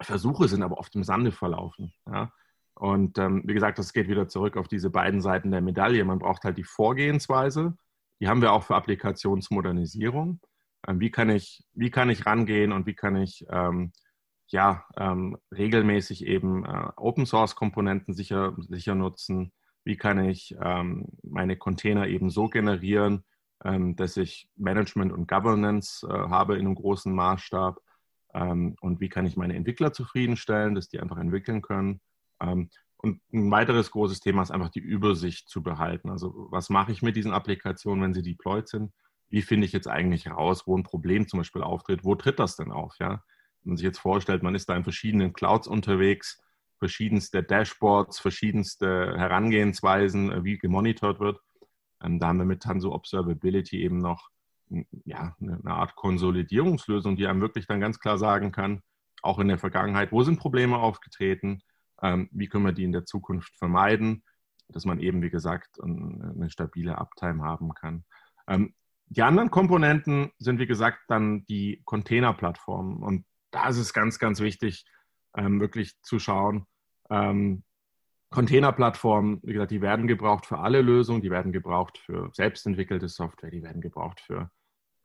Versuche 0.00 0.48
sind 0.48 0.64
aber 0.64 0.78
oft 0.78 0.94
im 0.96 1.04
Sande 1.04 1.30
verlaufen. 1.30 1.94
Ja? 2.06 2.32
Und 2.74 3.18
ähm, 3.18 3.42
wie 3.44 3.54
gesagt, 3.54 3.78
das 3.78 3.92
geht 3.92 4.08
wieder 4.08 4.28
zurück 4.28 4.56
auf 4.56 4.68
diese 4.68 4.90
beiden 4.90 5.20
Seiten 5.20 5.50
der 5.50 5.60
Medaille. 5.60 6.04
Man 6.04 6.18
braucht 6.18 6.44
halt 6.44 6.58
die 6.58 6.64
Vorgehensweise, 6.64 7.76
die 8.20 8.28
haben 8.28 8.40
wir 8.40 8.52
auch 8.52 8.62
für 8.62 8.76
Applikationsmodernisierung. 8.76 10.40
Ähm, 10.86 11.00
wie, 11.00 11.10
kann 11.10 11.28
ich, 11.28 11.64
wie 11.74 11.90
kann 11.90 12.10
ich 12.10 12.26
rangehen 12.26 12.72
und 12.72 12.86
wie 12.86 12.94
kann 12.94 13.16
ich 13.16 13.44
ähm, 13.50 13.92
ja, 14.48 14.84
ähm, 14.96 15.36
regelmäßig 15.50 16.26
eben 16.26 16.64
äh, 16.64 16.88
Open 16.96 17.26
Source 17.26 17.54
Komponenten 17.56 18.14
sicher, 18.14 18.56
sicher 18.68 18.94
nutzen? 18.94 19.52
Wie 19.84 19.96
kann 19.96 20.24
ich 20.24 20.54
ähm, 20.62 21.06
meine 21.22 21.56
Container 21.56 22.06
eben 22.06 22.30
so 22.30 22.48
generieren, 22.48 23.24
ähm, 23.64 23.96
dass 23.96 24.16
ich 24.16 24.48
Management 24.56 25.12
und 25.12 25.26
Governance 25.28 26.06
äh, 26.06 26.12
habe 26.12 26.54
in 26.54 26.66
einem 26.66 26.74
großen 26.74 27.12
Maßstab? 27.14 27.78
und 28.34 28.98
wie 28.98 29.10
kann 29.10 29.26
ich 29.26 29.36
meine 29.36 29.54
Entwickler 29.54 29.92
zufriedenstellen, 29.92 30.74
dass 30.74 30.88
die 30.88 31.00
einfach 31.00 31.18
entwickeln 31.18 31.60
können? 31.60 32.00
Ähm, 32.42 32.70
und 32.96 33.20
ein 33.32 33.50
weiteres 33.50 33.90
großes 33.90 34.20
Thema 34.20 34.42
ist 34.42 34.52
einfach 34.52 34.70
die 34.70 34.80
Übersicht 34.80 35.48
zu 35.48 35.62
behalten. 35.62 36.10
Also 36.10 36.48
was 36.50 36.70
mache 36.70 36.92
ich 36.92 37.02
mit 37.02 37.16
diesen 37.16 37.32
Applikationen, 37.32 38.02
wenn 38.02 38.14
sie 38.14 38.22
deployed 38.22 38.68
sind? 38.68 38.92
Wie 39.28 39.42
finde 39.42 39.66
ich 39.66 39.72
jetzt 39.72 39.88
eigentlich 39.88 40.26
heraus, 40.26 40.66
wo 40.66 40.76
ein 40.76 40.84
Problem 40.84 41.26
zum 41.26 41.38
Beispiel 41.38 41.62
auftritt? 41.62 42.04
Wo 42.04 42.14
tritt 42.14 42.38
das 42.38 42.56
denn 42.56 42.70
auf? 42.70 42.94
Ja? 43.00 43.24
Wenn 43.62 43.70
man 43.70 43.76
sich 43.76 43.84
jetzt 43.84 43.98
vorstellt, 43.98 44.42
man 44.42 44.54
ist 44.54 44.68
da 44.68 44.76
in 44.76 44.84
verschiedenen 44.84 45.32
Clouds 45.32 45.66
unterwegs, 45.66 46.40
verschiedenste 46.78 47.42
Dashboards, 47.42 48.20
verschiedenste 48.20 49.16
Herangehensweisen, 49.16 50.30
äh, 50.30 50.44
wie 50.44 50.58
gemonitort 50.58 51.18
wird. 51.18 51.40
Ähm, 52.02 52.20
da 52.20 52.28
haben 52.28 52.38
wir 52.38 52.44
mit 52.44 52.62
Tanso 52.62 52.92
Observability 52.92 53.82
eben 53.82 53.98
noch 53.98 54.30
ja, 55.04 55.36
eine 55.40 55.60
Art 55.66 55.96
Konsolidierungslösung, 55.96 57.16
die 57.16 57.26
einem 57.26 57.40
wirklich 57.40 57.66
dann 57.66 57.80
ganz 57.80 57.98
klar 57.98 58.16
sagen 58.16 58.52
kann, 58.52 58.82
auch 59.22 59.38
in 59.38 59.48
der 59.48 59.58
Vergangenheit, 59.58 60.12
wo 60.12 60.22
sind 60.22 60.38
Probleme 60.38 60.78
aufgetreten, 60.78 61.62
ähm, 62.02 62.28
wie 62.32 62.48
können 62.48 62.64
wir 62.64 62.72
die 62.72 62.84
in 62.84 62.92
der 62.92 63.04
Zukunft 63.04 63.56
vermeiden, 63.56 64.24
dass 64.68 64.84
man 64.84 65.00
eben, 65.00 65.22
wie 65.22 65.30
gesagt, 65.30 65.80
eine 65.82 66.50
stabile 66.50 66.98
Uptime 66.98 67.42
haben 67.42 67.74
kann. 67.74 68.04
Ähm, 68.48 68.74
die 69.06 69.22
anderen 69.22 69.50
Komponenten 69.50 70.30
sind, 70.38 70.58
wie 70.58 70.66
gesagt, 70.66 71.00
dann 71.08 71.44
die 71.46 71.82
Container-Plattformen. 71.84 73.02
Und 73.02 73.26
da 73.50 73.68
ist 73.68 73.76
es 73.76 73.92
ganz, 73.92 74.18
ganz 74.18 74.40
wichtig, 74.40 74.86
ähm, 75.36 75.60
wirklich 75.60 76.00
zu 76.02 76.18
schauen, 76.18 76.66
Container-Plattformen, 78.32 79.40
wie 79.44 79.52
gesagt, 79.52 79.70
die 79.70 79.82
werden 79.82 80.08
gebraucht 80.08 80.46
für 80.46 80.58
alle 80.58 80.82
Lösungen, 80.82 81.20
die 81.20 81.30
werden 81.30 81.52
gebraucht 81.52 81.98
für 81.98 82.30
selbstentwickelte 82.32 83.08
Software, 83.08 83.50
die 83.50 83.62
werden 83.62 83.80
gebraucht 83.80 84.20
für 84.20 84.50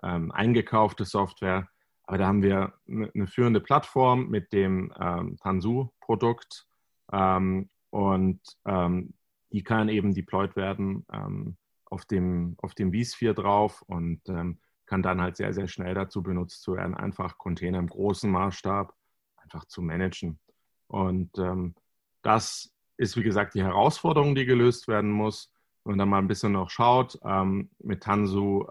ähm, 0.01 0.31
eingekaufte 0.31 1.05
Software. 1.05 1.67
Aber 2.03 2.17
da 2.17 2.27
haben 2.27 2.41
wir 2.41 2.73
eine, 2.87 3.27
führende 3.27 3.59
Plattform 3.59 4.29
mit 4.29 4.53
dem 4.53 4.93
ähm, 4.99 5.37
Tansu-Produkt, 5.37 6.66
ähm, 7.11 7.69
und 7.89 8.41
ähm, 8.65 9.13
die 9.51 9.63
kann 9.63 9.89
eben 9.89 10.13
deployed 10.13 10.55
werden 10.55 11.05
ähm, 11.11 11.57
auf 11.85 12.05
dem, 12.05 12.55
auf 12.61 12.75
dem 12.75 12.93
vSphere 12.93 13.33
drauf 13.33 13.81
und 13.83 14.21
ähm, 14.27 14.59
kann 14.85 15.01
dann 15.01 15.21
halt 15.21 15.37
sehr, 15.37 15.53
sehr 15.53 15.67
schnell 15.67 15.93
dazu 15.93 16.21
benutzt 16.21 16.67
werden, 16.67 16.95
einfach 16.95 17.37
Container 17.37 17.79
im 17.79 17.87
großen 17.87 18.29
Maßstab 18.29 18.93
einfach 19.37 19.65
zu 19.65 19.81
managen. 19.81 20.39
Und 20.87 21.37
ähm, 21.37 21.75
das 22.21 22.73
ist, 22.97 23.15
wie 23.17 23.23
gesagt, 23.23 23.53
die 23.53 23.63
Herausforderung, 23.63 24.35
die 24.35 24.45
gelöst 24.45 24.87
werden 24.87 25.11
muss. 25.11 25.51
Wenn 25.83 25.93
man 25.93 25.99
dann 25.99 26.09
mal 26.09 26.17
ein 26.19 26.27
bisschen 26.27 26.53
noch 26.53 26.69
schaut, 26.69 27.19
ähm, 27.23 27.69
mit 27.79 28.03
Tansu, 28.03 28.65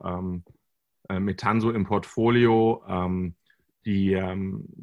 äh, 1.09 1.21
mit 1.21 1.41
Tansu 1.41 1.71
im 1.71 1.85
Portfolio, 1.85 2.83
die, 3.85 4.21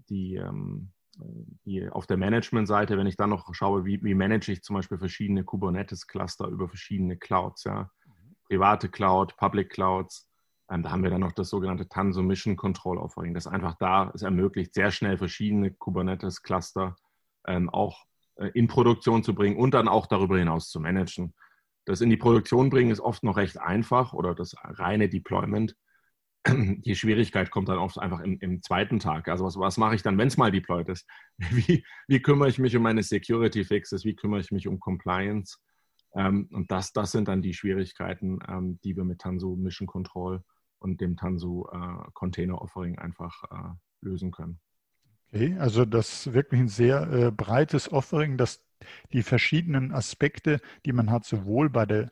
die 0.09 0.41
die 1.15 1.87
auf 1.89 2.07
der 2.07 2.17
Management-Seite, 2.17 2.97
wenn 2.97 3.07
ich 3.07 3.17
dann 3.17 3.29
noch 3.29 3.53
schaue, 3.53 3.85
wie, 3.85 4.03
wie 4.03 4.15
manage 4.15 4.51
ich 4.51 4.63
zum 4.63 4.75
Beispiel 4.75 4.97
verschiedene 4.97 5.43
Kubernetes-Cluster 5.43 6.47
über 6.47 6.67
verschiedene 6.67 7.17
Clouds, 7.17 7.63
ja, 7.65 7.89
private 8.47 8.89
Cloud, 8.89 9.37
Public 9.37 9.69
Clouds, 9.69 10.29
ähm, 10.69 10.83
da 10.83 10.91
haben 10.91 11.03
wir 11.03 11.09
dann 11.09 11.21
noch 11.21 11.31
das 11.33 11.49
sogenannte 11.49 11.87
Tanso 11.87 12.21
Mission 12.21 12.55
Control 12.55 12.97
Offering, 12.97 13.33
das 13.33 13.47
einfach 13.47 13.75
da 13.75 14.11
es 14.13 14.21
ermöglicht, 14.21 14.73
sehr 14.73 14.91
schnell 14.91 15.17
verschiedene 15.17 15.71
Kubernetes-Cluster 15.71 16.95
ähm, 17.47 17.69
auch 17.69 18.05
äh, 18.35 18.49
in 18.53 18.67
Produktion 18.67 19.23
zu 19.23 19.35
bringen 19.35 19.57
und 19.57 19.73
dann 19.73 19.87
auch 19.87 20.07
darüber 20.07 20.37
hinaus 20.37 20.69
zu 20.69 20.79
managen. 20.79 21.33
Das 21.85 22.01
in 22.01 22.09
die 22.09 22.17
Produktion 22.17 22.69
bringen 22.69 22.91
ist 22.91 23.01
oft 23.01 23.23
noch 23.23 23.37
recht 23.37 23.59
einfach 23.59 24.13
oder 24.13 24.33
das 24.33 24.55
reine 24.63 25.09
Deployment 25.09 25.75
die 26.47 26.95
Schwierigkeit 26.95 27.51
kommt 27.51 27.69
dann 27.69 27.77
oft 27.77 27.97
einfach 27.97 28.19
im, 28.19 28.37
im 28.39 28.61
zweiten 28.61 28.99
Tag. 28.99 29.27
Also 29.27 29.45
was, 29.45 29.57
was 29.57 29.77
mache 29.77 29.95
ich 29.95 30.03
dann, 30.03 30.17
wenn 30.17 30.27
es 30.27 30.37
mal 30.37 30.51
deployed 30.51 30.89
ist? 30.89 31.07
Wie, 31.37 31.83
wie, 32.07 32.21
kümmere 32.21 32.49
ich 32.49 32.59
mich 32.59 32.75
um 32.75 32.83
meine 32.83 33.03
Security 33.03 33.63
Fixes? 33.63 34.05
Wie 34.05 34.15
kümmere 34.15 34.39
ich 34.39 34.51
mich 34.51 34.67
um 34.67 34.79
Compliance? 34.79 35.57
Ähm, 36.15 36.47
und 36.51 36.71
das, 36.71 36.93
das 36.93 37.11
sind 37.11 37.27
dann 37.27 37.41
die 37.41 37.53
Schwierigkeiten, 37.53 38.39
ähm, 38.47 38.79
die 38.83 38.95
wir 38.95 39.03
mit 39.03 39.19
Tanzu 39.19 39.55
Mission 39.55 39.87
Control 39.87 40.43
und 40.79 41.01
dem 41.01 41.15
Tanzu 41.17 41.67
äh, 41.71 42.11
Container 42.13 42.61
Offering 42.61 42.99
einfach 42.99 43.43
äh, 43.45 43.73
lösen 44.01 44.31
können. 44.31 44.59
Okay, 45.31 45.57
also 45.57 45.85
das 45.85 46.27
ist 46.27 46.33
wirklich 46.33 46.61
ein 46.61 46.67
sehr 46.67 47.11
äh, 47.11 47.31
breites 47.31 47.91
Offering, 47.91 48.37
das 48.37 48.63
die 49.13 49.23
verschiedenen 49.23 49.91
Aspekte, 49.93 50.59
die 50.85 50.91
man 50.91 51.09
hat, 51.09 51.25
sowohl 51.25 51.69
bei 51.69 51.85
der 51.85 52.11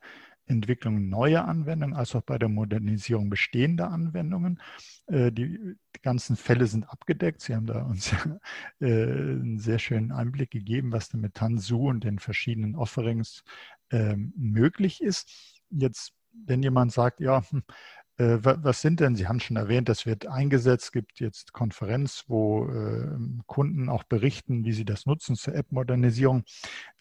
Entwicklung 0.51 1.09
neuer 1.09 1.45
Anwendungen 1.45 1.95
als 1.95 2.15
auch 2.15 2.21
bei 2.21 2.37
der 2.37 2.49
Modernisierung 2.49 3.29
bestehender 3.29 3.91
Anwendungen. 3.91 4.61
Äh, 5.07 5.31
die, 5.31 5.75
ganzen 6.01 6.35
Fälle 6.35 6.67
sind 6.67 6.89
abgedeckt. 6.89 7.41
Sie 7.41 7.55
haben 7.55 7.67
da 7.67 7.83
uns 7.83 8.13
äh, 8.79 8.85
einen 8.85 9.59
sehr 9.59 9.79
schönen 9.79 10.11
Einblick 10.11 10.51
gegeben, 10.51 10.91
was 10.91 11.09
da 11.09 11.17
mit 11.17 11.35
Tansu 11.35 11.89
und 11.89 12.03
den 12.03 12.19
verschiedenen 12.19 12.75
Offerings 12.75 13.43
ähm, 13.91 14.33
möglich 14.35 15.01
ist. 15.01 15.61
Jetzt, 15.69 16.13
wenn 16.45 16.63
jemand 16.63 16.91
sagt, 16.91 17.19
ja, 17.19 17.43
hm, 17.49 17.63
was 18.41 18.81
sind 18.81 18.99
denn, 18.99 19.15
Sie 19.15 19.27
haben 19.27 19.39
schon 19.39 19.57
erwähnt, 19.57 19.89
das 19.89 20.05
wird 20.05 20.27
eingesetzt, 20.27 20.85
es 20.85 20.91
gibt 20.91 21.19
jetzt 21.19 21.53
Konferenz, 21.53 22.25
wo 22.27 22.67
äh, 22.67 23.07
Kunden 23.45 23.89
auch 23.89 24.03
berichten, 24.03 24.65
wie 24.65 24.73
sie 24.73 24.85
das 24.85 25.05
nutzen 25.05 25.35
zur 25.35 25.55
App-Modernisierung. 25.55 26.43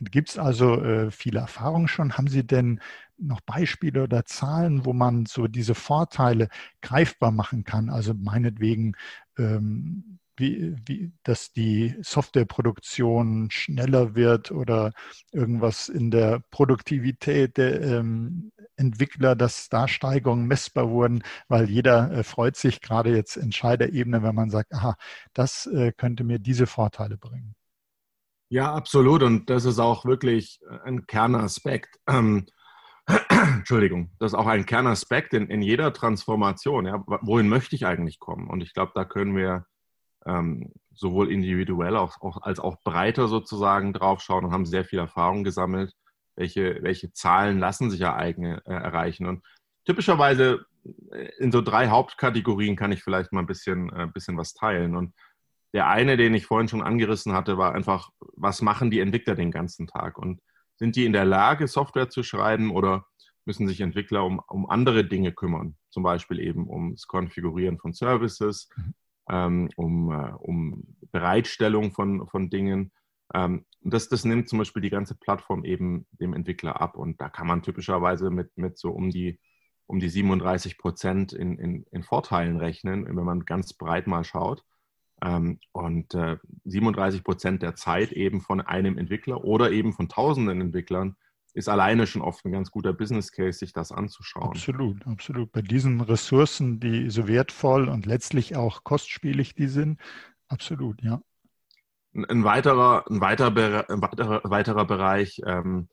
Gibt 0.00 0.30
es 0.30 0.38
also 0.38 0.82
äh, 0.82 1.10
viele 1.10 1.40
Erfahrungen 1.40 1.88
schon? 1.88 2.16
Haben 2.16 2.28
Sie 2.28 2.46
denn 2.46 2.80
noch 3.18 3.40
Beispiele 3.40 4.04
oder 4.04 4.24
Zahlen, 4.24 4.84
wo 4.84 4.92
man 4.92 5.26
so 5.26 5.46
diese 5.46 5.74
Vorteile 5.74 6.48
greifbar 6.80 7.32
machen 7.32 7.64
kann? 7.64 7.90
Also 7.90 8.14
meinetwegen, 8.14 8.94
ähm, 9.38 10.18
wie, 10.36 10.74
wie, 10.86 11.12
dass 11.22 11.52
die 11.52 11.94
Softwareproduktion 12.00 13.50
schneller 13.50 14.14
wird 14.14 14.50
oder 14.50 14.92
irgendwas 15.32 15.88
in 15.88 16.10
der 16.10 16.40
Produktivität 16.50 17.58
der 17.58 17.80
ähm, 17.82 18.52
Entwickler, 18.80 19.36
dass 19.36 19.68
da 19.68 19.86
Steigerungen 19.86 20.46
messbar 20.46 20.90
wurden, 20.90 21.22
weil 21.48 21.70
jeder 21.70 22.10
äh, 22.10 22.24
freut 22.24 22.56
sich 22.56 22.80
gerade 22.80 23.14
jetzt 23.14 23.36
Entscheiderebene, 23.36 24.22
wenn 24.22 24.34
man 24.34 24.50
sagt, 24.50 24.72
aha, 24.72 24.96
das 25.34 25.66
äh, 25.66 25.92
könnte 25.92 26.24
mir 26.24 26.38
diese 26.38 26.66
Vorteile 26.66 27.16
bringen. 27.16 27.54
Ja, 28.48 28.74
absolut. 28.74 29.22
Und 29.22 29.48
das 29.48 29.64
ist 29.64 29.78
auch 29.78 30.04
wirklich 30.04 30.60
ein 30.84 31.06
Kernaspekt. 31.06 32.00
Ähm, 32.08 32.46
Entschuldigung, 33.28 34.10
das 34.18 34.32
ist 34.32 34.38
auch 34.38 34.46
ein 34.46 34.66
Kernaspekt 34.66 35.34
in, 35.34 35.46
in 35.48 35.62
jeder 35.62 35.92
Transformation. 35.92 36.86
Ja. 36.86 37.04
Wohin 37.06 37.48
möchte 37.48 37.76
ich 37.76 37.86
eigentlich 37.86 38.18
kommen? 38.18 38.48
Und 38.48 38.62
ich 38.62 38.72
glaube, 38.74 38.92
da 38.94 39.04
können 39.04 39.36
wir 39.36 39.66
ähm, 40.26 40.72
sowohl 40.92 41.30
individuell 41.30 41.96
auch, 41.96 42.20
auch, 42.20 42.42
als 42.42 42.58
auch 42.60 42.76
breiter 42.82 43.28
sozusagen 43.28 43.92
draufschauen 43.92 44.44
und 44.44 44.52
haben 44.52 44.66
sehr 44.66 44.84
viel 44.84 44.98
Erfahrung 44.98 45.44
gesammelt, 45.44 45.94
welche, 46.40 46.82
welche 46.82 47.12
Zahlen 47.12 47.58
lassen 47.58 47.90
sich 47.90 48.00
ereigne, 48.00 48.62
äh, 48.64 48.72
erreichen. 48.72 49.26
Und 49.26 49.44
typischerweise 49.84 50.64
äh, 51.12 51.28
in 51.38 51.52
so 51.52 51.60
drei 51.60 51.88
Hauptkategorien 51.88 52.76
kann 52.76 52.92
ich 52.92 53.02
vielleicht 53.04 53.32
mal 53.32 53.40
ein 53.40 53.46
bisschen, 53.46 53.92
äh, 53.92 54.08
bisschen 54.12 54.38
was 54.38 54.54
teilen. 54.54 54.96
Und 54.96 55.14
der 55.74 55.86
eine, 55.88 56.16
den 56.16 56.34
ich 56.34 56.46
vorhin 56.46 56.68
schon 56.68 56.82
angerissen 56.82 57.34
hatte, 57.34 57.58
war 57.58 57.74
einfach, 57.74 58.10
was 58.36 58.62
machen 58.62 58.90
die 58.90 59.00
Entwickler 59.00 59.34
den 59.34 59.50
ganzen 59.50 59.86
Tag? 59.86 60.18
Und 60.18 60.40
sind 60.76 60.96
die 60.96 61.04
in 61.04 61.12
der 61.12 61.26
Lage, 61.26 61.68
Software 61.68 62.08
zu 62.08 62.22
schreiben 62.22 62.70
oder 62.70 63.06
müssen 63.44 63.68
sich 63.68 63.82
Entwickler 63.82 64.24
um, 64.24 64.40
um 64.48 64.68
andere 64.68 65.04
Dinge 65.04 65.32
kümmern? 65.32 65.76
Zum 65.90 66.02
Beispiel 66.02 66.40
eben 66.40 66.68
ums 66.68 67.06
Konfigurieren 67.06 67.78
von 67.78 67.92
Services, 67.92 68.70
mhm. 68.76 68.94
ähm, 69.28 69.68
um, 69.76 70.10
äh, 70.10 70.32
um 70.38 70.96
Bereitstellung 71.12 71.92
von, 71.92 72.26
von 72.28 72.48
Dingen. 72.48 72.92
Ähm, 73.34 73.64
das, 73.82 74.08
das 74.08 74.24
nimmt 74.24 74.48
zum 74.48 74.58
Beispiel 74.58 74.82
die 74.82 74.90
ganze 74.90 75.14
Plattform 75.14 75.64
eben 75.64 76.06
dem 76.12 76.34
Entwickler 76.34 76.80
ab. 76.80 76.96
Und 76.96 77.20
da 77.20 77.28
kann 77.28 77.46
man 77.46 77.62
typischerweise 77.62 78.30
mit, 78.30 78.56
mit 78.56 78.78
so 78.78 78.90
um 78.90 79.10
die, 79.10 79.40
um 79.86 80.00
die 80.00 80.08
37 80.08 80.78
Prozent 80.78 81.32
in, 81.32 81.58
in, 81.58 81.84
in 81.90 82.02
Vorteilen 82.02 82.56
rechnen, 82.56 83.06
wenn 83.06 83.24
man 83.24 83.44
ganz 83.44 83.72
breit 83.72 84.06
mal 84.06 84.24
schaut. 84.24 84.64
Ähm, 85.22 85.60
und 85.72 86.16
37 86.64 87.20
äh, 87.20 87.22
Prozent 87.22 87.62
der 87.62 87.74
Zeit 87.74 88.12
eben 88.12 88.40
von 88.40 88.60
einem 88.60 88.98
Entwickler 88.98 89.44
oder 89.44 89.70
eben 89.70 89.92
von 89.92 90.08
tausenden 90.08 90.60
Entwicklern 90.60 91.16
ist 91.52 91.68
alleine 91.68 92.06
schon 92.06 92.22
oft 92.22 92.44
ein 92.44 92.52
ganz 92.52 92.70
guter 92.70 92.92
Business 92.92 93.32
Case, 93.32 93.58
sich 93.58 93.72
das 93.72 93.92
anzuschauen. 93.92 94.50
Absolut, 94.50 95.06
absolut. 95.06 95.50
Bei 95.52 95.62
diesen 95.62 96.00
Ressourcen, 96.00 96.80
die 96.80 97.10
so 97.10 97.26
wertvoll 97.26 97.88
und 97.88 98.06
letztlich 98.06 98.56
auch 98.56 98.84
kostspielig 98.84 99.54
die 99.54 99.66
sind, 99.66 99.98
absolut, 100.48 101.02
ja. 101.02 101.20
Ein 102.12 102.44
weiterer, 102.44 103.04
ein 103.08 103.20
weiterer, 103.20 103.88
ein 103.88 104.02
weiterer, 104.02 104.40
weiterer 104.44 104.84
Bereich 104.84 105.40
ähm, 105.46 105.88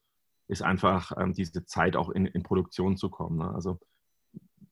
ist 0.47 0.63
einfach 0.63 1.11
ähm, 1.17 1.33
diese 1.33 1.65
Zeit 1.65 1.95
auch 1.95 2.09
in, 2.09 2.25
in 2.25 2.43
Produktion 2.43 2.97
zu 2.97 3.09
kommen. 3.09 3.37
Ne? 3.37 3.53
Also 3.53 3.79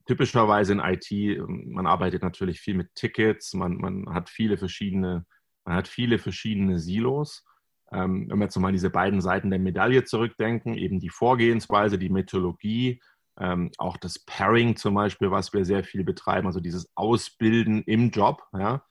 typischerweise 0.06 0.74
in 0.74 0.80
IT, 0.80 1.10
man 1.48 1.88
arbeitet 1.88 2.24
natürlich 2.24 2.60
viel 2.60 2.76
mit 2.76 2.94
Tickets, 2.96 3.54
man, 3.54 3.78
man 3.78 4.14
hat 4.14 4.30
viele 4.30 4.58
verschiedene, 4.58 5.26
man 5.66 5.76
hat 5.76 5.88
viele 5.88 6.20
verschiedene 6.20 6.80
Silos. 6.80 7.44
Ähm, 7.92 8.30
wenn 8.30 8.40
wir 8.40 8.46
jetzt 8.46 8.56
nochmal 8.56 8.72
diese 8.72 8.90
beiden 8.90 9.22
Seiten 9.22 9.50
der 9.50 9.60
Medaille 9.60 10.04
zurückdenken, 10.04 10.76
eben 10.76 11.00
die 11.00 11.10
Vorgehensweise, 11.10 11.98
die 11.98 12.10
Methodologie, 12.10 13.02
ähm, 13.40 13.72
auch 13.78 13.98
das 13.98 14.20
Pairing 14.20 14.76
zum 14.76 14.96
Beispiel, 14.96 15.30
was 15.30 15.54
wir 15.54 15.66
sehr 15.66 15.84
viel 15.84 16.04
betreiben, 16.04 16.48
also 16.48 16.60
dieses 16.60 16.90
Ausbilden 16.96 17.84
im 17.84 18.12
Job. 18.12 18.44
Ja? 18.54 18.84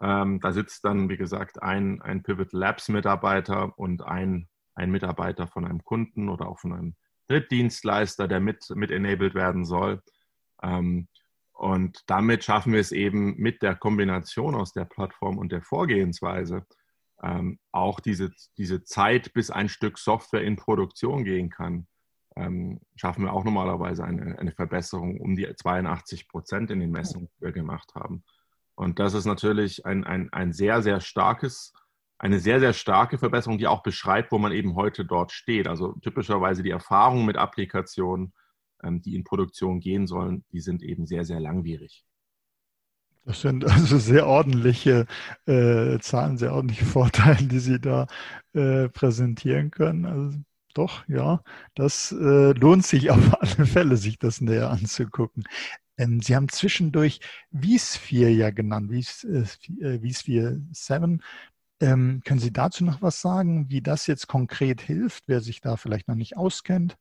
Ähm, 0.00 0.40
da 0.40 0.52
sitzt 0.52 0.84
dann, 0.84 1.08
wie 1.08 1.16
gesagt, 1.16 1.62
ein, 1.62 2.00
ein 2.02 2.22
Pivot 2.22 2.52
Labs 2.52 2.88
Mitarbeiter 2.88 3.76
und 3.78 4.02
ein, 4.02 4.48
ein 4.74 4.90
Mitarbeiter 4.90 5.46
von 5.48 5.64
einem 5.64 5.82
Kunden 5.84 6.28
oder 6.28 6.48
auch 6.48 6.60
von 6.60 6.72
einem 6.72 6.94
Drittdienstleister, 7.28 8.28
der 8.28 8.40
mit, 8.40 8.64
mit 8.74 8.90
enabled 8.90 9.34
werden 9.34 9.64
soll. 9.64 10.02
Ähm, 10.62 11.08
und 11.52 12.04
damit 12.06 12.44
schaffen 12.44 12.72
wir 12.72 12.80
es 12.80 12.92
eben 12.92 13.36
mit 13.36 13.62
der 13.62 13.74
Kombination 13.74 14.54
aus 14.54 14.72
der 14.72 14.84
Plattform 14.84 15.38
und 15.38 15.50
der 15.50 15.62
Vorgehensweise 15.62 16.64
ähm, 17.22 17.58
auch 17.72 17.98
diese, 17.98 18.30
diese 18.56 18.84
Zeit, 18.84 19.32
bis 19.32 19.50
ein 19.50 19.68
Stück 19.68 19.98
Software 19.98 20.42
in 20.42 20.54
Produktion 20.54 21.24
gehen 21.24 21.50
kann, 21.50 21.88
ähm, 22.36 22.80
schaffen 22.94 23.24
wir 23.24 23.32
auch 23.32 23.44
normalerweise 23.44 24.04
eine, 24.04 24.38
eine 24.38 24.52
Verbesserung 24.52 25.20
um 25.20 25.34
die 25.34 25.52
82 25.52 26.28
Prozent 26.28 26.70
in 26.70 26.78
den 26.78 26.92
Messungen, 26.92 27.28
die 27.36 27.46
wir 27.46 27.52
gemacht 27.52 27.92
haben. 27.96 28.22
Und 28.78 29.00
das 29.00 29.12
ist 29.12 29.24
natürlich 29.24 29.84
ein, 29.86 30.04
ein, 30.04 30.32
ein 30.32 30.52
sehr, 30.52 30.82
sehr 30.82 31.00
starkes, 31.00 31.72
eine 32.16 32.38
sehr, 32.38 32.60
sehr 32.60 32.72
starke 32.72 33.18
Verbesserung, 33.18 33.58
die 33.58 33.66
auch 33.66 33.82
beschreibt, 33.82 34.30
wo 34.30 34.38
man 34.38 34.52
eben 34.52 34.76
heute 34.76 35.04
dort 35.04 35.32
steht. 35.32 35.66
Also 35.66 35.94
typischerweise 36.00 36.62
die 36.62 36.70
Erfahrung 36.70 37.26
mit 37.26 37.36
Applikationen, 37.36 38.32
ähm, 38.84 39.02
die 39.02 39.16
in 39.16 39.24
Produktion 39.24 39.80
gehen 39.80 40.06
sollen, 40.06 40.44
die 40.52 40.60
sind 40.60 40.84
eben 40.84 41.06
sehr, 41.06 41.24
sehr 41.24 41.40
langwierig. 41.40 42.04
Das 43.24 43.40
sind 43.40 43.64
also 43.64 43.98
sehr 43.98 44.28
ordentliche 44.28 45.06
äh, 45.46 45.98
Zahlen, 45.98 46.38
sehr 46.38 46.54
ordentliche 46.54 46.84
Vorteile, 46.84 47.48
die 47.48 47.58
Sie 47.58 47.80
da 47.80 48.06
äh, 48.52 48.88
präsentieren 48.88 49.72
können. 49.72 50.06
Also 50.06 50.38
doch, 50.74 51.02
ja, 51.08 51.42
das 51.74 52.12
äh, 52.12 52.52
lohnt 52.52 52.86
sich 52.86 53.10
auf 53.10 53.42
alle 53.42 53.66
Fälle, 53.66 53.96
sich 53.96 54.20
das 54.20 54.40
näher 54.40 54.70
anzugucken. 54.70 55.42
Ähm, 55.98 56.20
Sie 56.22 56.34
haben 56.34 56.48
zwischendurch 56.48 57.20
vSphere 57.52 58.30
ja 58.30 58.50
genannt, 58.50 58.90
vSphere 58.90 59.42
äh, 59.80 60.60
7. 60.72 61.22
Ähm, 61.80 62.22
können 62.24 62.40
Sie 62.40 62.52
dazu 62.52 62.84
noch 62.84 63.02
was 63.02 63.20
sagen, 63.20 63.68
wie 63.68 63.82
das 63.82 64.06
jetzt 64.06 64.26
konkret 64.26 64.80
hilft, 64.80 65.24
wer 65.26 65.40
sich 65.40 65.60
da 65.60 65.76
vielleicht 65.76 66.08
noch 66.08 66.16
nicht 66.16 66.36
auskennt? 66.36 66.96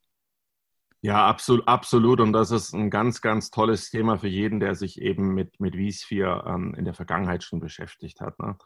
Ja, 1.02 1.28
absolut, 1.28 1.68
absolut. 1.68 2.20
Und 2.20 2.34
das 2.34 2.52
ist 2.52 2.74
ein 2.74 2.90
ganz, 2.90 3.22
ganz 3.22 3.52
tolles 3.52 3.90
Thema 3.90 4.18
für 4.18 4.28
jeden, 4.28 4.60
der 4.60 4.76
sich 4.76 5.00
eben 5.02 5.34
mit, 5.34 5.60
mit 5.60 5.76
vSphere 5.76 6.46
ähm, 6.48 6.74
in 6.76 6.86
der 6.86 6.96
Vergangenheit 6.96 7.44
schon 7.44 7.60
beschäftigt 7.60 8.20
hat. 8.20 8.38
Ne? 8.40 8.58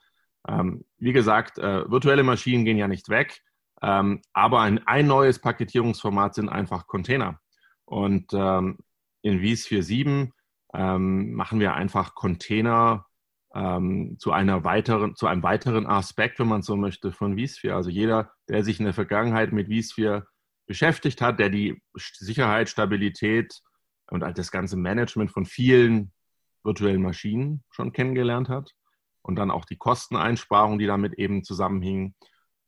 Ähm, 0.47 0.85
wie 0.97 1.13
gesagt, 1.13 1.57
äh, 1.59 1.89
virtuelle 1.89 2.23
Maschinen 2.23 2.65
gehen 2.65 2.77
ja 2.77 2.87
nicht 2.87 3.09
weg, 3.09 3.41
ähm, 3.81 4.21
aber 4.33 4.61
ein, 4.61 4.85
ein 4.87 5.07
neues 5.07 5.39
Paketierungsformat 5.39 6.35
sind 6.35 6.49
einfach 6.49 6.87
Container. 6.87 7.39
Und 7.85 8.31
ähm, 8.33 8.77
in 9.21 9.41
vSphere 9.41 9.83
7 9.83 10.31
ähm, 10.73 11.33
machen 11.33 11.59
wir 11.59 11.73
einfach 11.73 12.15
Container 12.15 13.05
ähm, 13.53 14.17
zu, 14.19 14.31
einer 14.31 14.63
weiteren, 14.63 15.15
zu 15.15 15.27
einem 15.27 15.43
weiteren 15.43 15.85
Aspekt, 15.85 16.39
wenn 16.39 16.47
man 16.47 16.61
so 16.61 16.75
möchte, 16.75 17.11
von 17.11 17.37
vSphere. 17.37 17.75
Also 17.75 17.89
jeder, 17.89 18.31
der 18.47 18.63
sich 18.63 18.79
in 18.79 18.85
der 18.85 18.93
Vergangenheit 18.93 19.51
mit 19.51 19.67
vSphere 19.67 20.27
beschäftigt 20.67 21.21
hat, 21.21 21.39
der 21.39 21.49
die 21.49 21.81
Sicherheit, 21.95 22.69
Stabilität 22.69 23.61
und 24.09 24.21
das 24.21 24.51
ganze 24.51 24.77
Management 24.77 25.31
von 25.31 25.45
vielen 25.45 26.13
virtuellen 26.63 27.01
Maschinen 27.01 27.63
schon 27.71 27.91
kennengelernt 27.91 28.47
hat 28.47 28.71
und 29.21 29.35
dann 29.35 29.51
auch 29.51 29.65
die 29.65 29.77
Kosteneinsparungen, 29.77 30.79
die 30.79 30.85
damit 30.85 31.13
eben 31.15 31.43
zusammenhingen. 31.43 32.15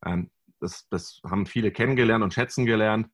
Ähm, 0.05 0.31
das, 0.59 0.87
das 0.89 1.21
haben 1.25 1.45
viele 1.45 1.71
kennengelernt 1.71 2.23
und 2.23 2.33
schätzen 2.33 2.65
gelernt. 2.65 3.07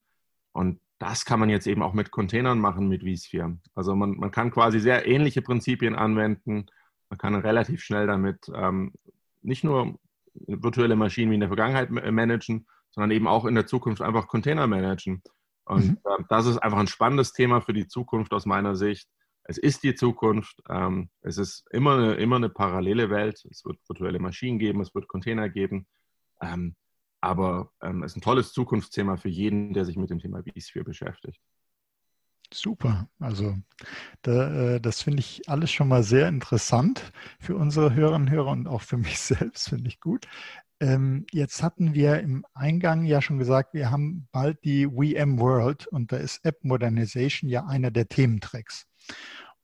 Und 0.51 0.79
das 0.99 1.23
kann 1.25 1.39
man 1.39 1.49
jetzt 1.49 1.65
eben 1.65 1.81
auch 1.81 1.93
mit 1.93 2.11
Containern 2.11 2.59
machen 2.59 2.87
mit 2.89 3.03
vSphere. 3.03 3.57
Also 3.73 3.95
man, 3.95 4.17
man 4.17 4.31
kann 4.31 4.51
quasi 4.51 4.79
sehr 4.79 5.07
ähnliche 5.07 5.41
Prinzipien 5.41 5.95
anwenden. 5.95 6.67
Man 7.09 7.17
kann 7.17 7.35
relativ 7.35 7.81
schnell 7.81 8.05
damit 8.05 8.51
ähm, 8.53 8.93
nicht 9.41 9.63
nur 9.63 9.97
virtuelle 10.33 10.97
Maschinen 10.97 11.31
wie 11.31 11.35
in 11.35 11.39
der 11.39 11.49
Vergangenheit 11.49 11.89
managen, 11.89 12.67
sondern 12.91 13.11
eben 13.11 13.27
auch 13.27 13.45
in 13.45 13.55
der 13.55 13.65
Zukunft 13.65 14.01
einfach 14.01 14.27
Container 14.27 14.67
managen. 14.67 15.23
Und 15.63 15.87
mhm. 15.87 15.97
äh, 16.03 16.23
das 16.27 16.45
ist 16.45 16.57
einfach 16.57 16.79
ein 16.79 16.87
spannendes 16.87 17.31
Thema 17.31 17.61
für 17.61 17.73
die 17.73 17.87
Zukunft 17.87 18.33
aus 18.33 18.45
meiner 18.45 18.75
Sicht. 18.75 19.07
Es 19.43 19.57
ist 19.57 19.83
die 19.83 19.95
Zukunft. 19.95 20.61
Ähm, 20.69 21.09
es 21.21 21.37
ist 21.37 21.65
immer 21.71 21.95
eine, 21.95 22.13
immer 22.15 22.35
eine 22.35 22.49
parallele 22.49 23.09
Welt. 23.09 23.45
Es 23.49 23.63
wird 23.63 23.79
virtuelle 23.87 24.19
Maschinen 24.19 24.59
geben, 24.59 24.81
es 24.81 24.93
wird 24.93 25.07
Container 25.07 25.47
geben. 25.49 25.87
Ähm, 26.41 26.75
aber 27.21 27.71
ähm, 27.81 28.03
es 28.03 28.11
ist 28.11 28.17
ein 28.17 28.21
tolles 28.21 28.53
Zukunftsthema 28.53 29.17
für 29.17 29.29
jeden, 29.29 29.73
der 29.73 29.85
sich 29.85 29.97
mit 29.97 30.09
dem 30.09 30.19
Thema 30.19 30.41
vSphere 30.43 30.83
beschäftigt. 30.83 31.39
Super. 32.51 33.07
Also 33.19 33.55
da, 34.23 34.75
äh, 34.75 34.81
das 34.81 35.03
finde 35.03 35.19
ich 35.19 35.47
alles 35.47 35.71
schon 35.71 35.87
mal 35.87 36.03
sehr 36.03 36.27
interessant 36.27 37.11
für 37.39 37.55
unsere 37.55 37.93
Hörerinnen 37.93 38.27
und 38.27 38.33
Hörer 38.33 38.51
und 38.51 38.67
auch 38.67 38.81
für 38.81 38.97
mich 38.97 39.19
selbst 39.19 39.69
finde 39.69 39.87
ich 39.87 39.99
gut. 39.99 40.27
Ähm, 40.81 41.25
jetzt 41.31 41.61
hatten 41.61 41.93
wir 41.93 42.21
im 42.21 42.45
Eingang 42.53 43.03
ja 43.03 43.21
schon 43.21 43.37
gesagt, 43.37 43.73
wir 43.73 43.91
haben 43.91 44.27
bald 44.31 44.63
die 44.63 44.87
VM 44.87 45.39
World 45.39 45.87
und 45.87 46.11
da 46.11 46.17
ist 46.17 46.43
App 46.45 46.63
Modernization 46.63 47.49
ja 47.49 47.65
einer 47.65 47.91
der 47.91 48.07
Thementracks. 48.07 48.87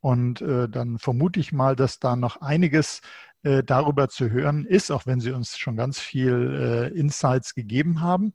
Und 0.05 0.39
äh, 0.43 0.69
dann 0.69 0.99
vermute 0.99 1.39
ich 1.39 1.51
mal, 1.51 1.75
dass 1.75 1.97
da 1.97 2.15
noch 2.15 2.39
einiges 2.39 3.01
äh, 3.41 3.63
darüber 3.63 4.07
zu 4.07 4.29
hören 4.29 4.63
ist, 4.63 4.91
auch 4.91 5.07
wenn 5.07 5.19
Sie 5.19 5.31
uns 5.31 5.57
schon 5.57 5.75
ganz 5.75 5.99
viel 5.99 6.91
äh, 6.93 6.95
Insights 6.95 7.55
gegeben 7.55 8.01
haben. 8.01 8.33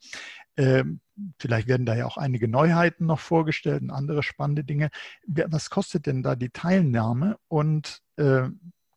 Ähm, 0.56 0.98
vielleicht 1.38 1.68
werden 1.68 1.86
da 1.86 1.94
ja 1.94 2.06
auch 2.06 2.16
einige 2.16 2.48
Neuheiten 2.48 3.06
noch 3.06 3.20
vorgestellt 3.20 3.82
und 3.82 3.92
andere 3.92 4.24
spannende 4.24 4.64
Dinge. 4.64 4.90
Was 5.28 5.70
kostet 5.70 6.06
denn 6.06 6.24
da 6.24 6.34
die 6.34 6.50
Teilnahme 6.50 7.38
und 7.46 8.00
äh, 8.16 8.48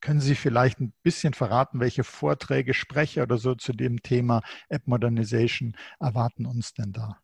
können 0.01 0.19
Sie 0.19 0.33
vielleicht 0.33 0.79
ein 0.79 0.93
bisschen 1.03 1.35
verraten, 1.35 1.79
welche 1.79 2.03
Vorträge, 2.03 2.73
Sprecher 2.73 3.21
oder 3.21 3.37
so 3.37 3.53
zu 3.53 3.73
dem 3.73 4.01
Thema 4.01 4.41
App 4.67 4.87
Modernization 4.87 5.77
erwarten 5.99 6.47
uns 6.47 6.73
denn 6.73 6.91
da? 6.91 7.22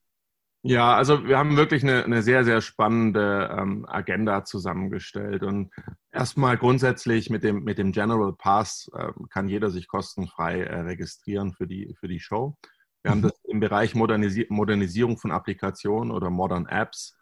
Ja, 0.62 0.95
also 0.95 1.26
wir 1.26 1.38
haben 1.38 1.56
wirklich 1.56 1.84
eine, 1.84 2.04
eine 2.04 2.22
sehr, 2.22 2.43
sehr 2.43 2.60
spannende 2.60 3.50
ähm, 3.58 3.86
Agenda 3.88 4.43
zusammengestellt. 4.43 5.43
Und 5.43 5.72
erstmal 6.12 6.58
grundsätzlich 6.58 7.30
mit 7.30 7.45
dem, 7.45 7.63
mit 7.63 7.78
dem 7.78 7.93
General 7.93 8.34
Pass 8.34 8.91
äh, 8.93 9.13
kann 9.30 9.48
jeder 9.48 9.69
sich 9.69 9.88
kostenfrei 9.88 10.63
äh, 10.63 10.82
registrieren 10.82 11.54
für 11.54 11.65
die, 11.65 11.95
für 12.00 12.10
die 12.10 12.19
Show. 12.19 12.58
Wir 13.04 13.12
haben 13.12 13.19
mhm. 13.19 13.24
das 13.24 13.39
im 13.45 13.62
Bereich 13.62 13.95
Modernisi 13.95 14.48
Modernisierung 14.50 15.17
von 15.17 15.32
Applikationen 15.32 16.12
oder 16.12 16.30
Modern 16.30 16.65
Apps 16.65 17.15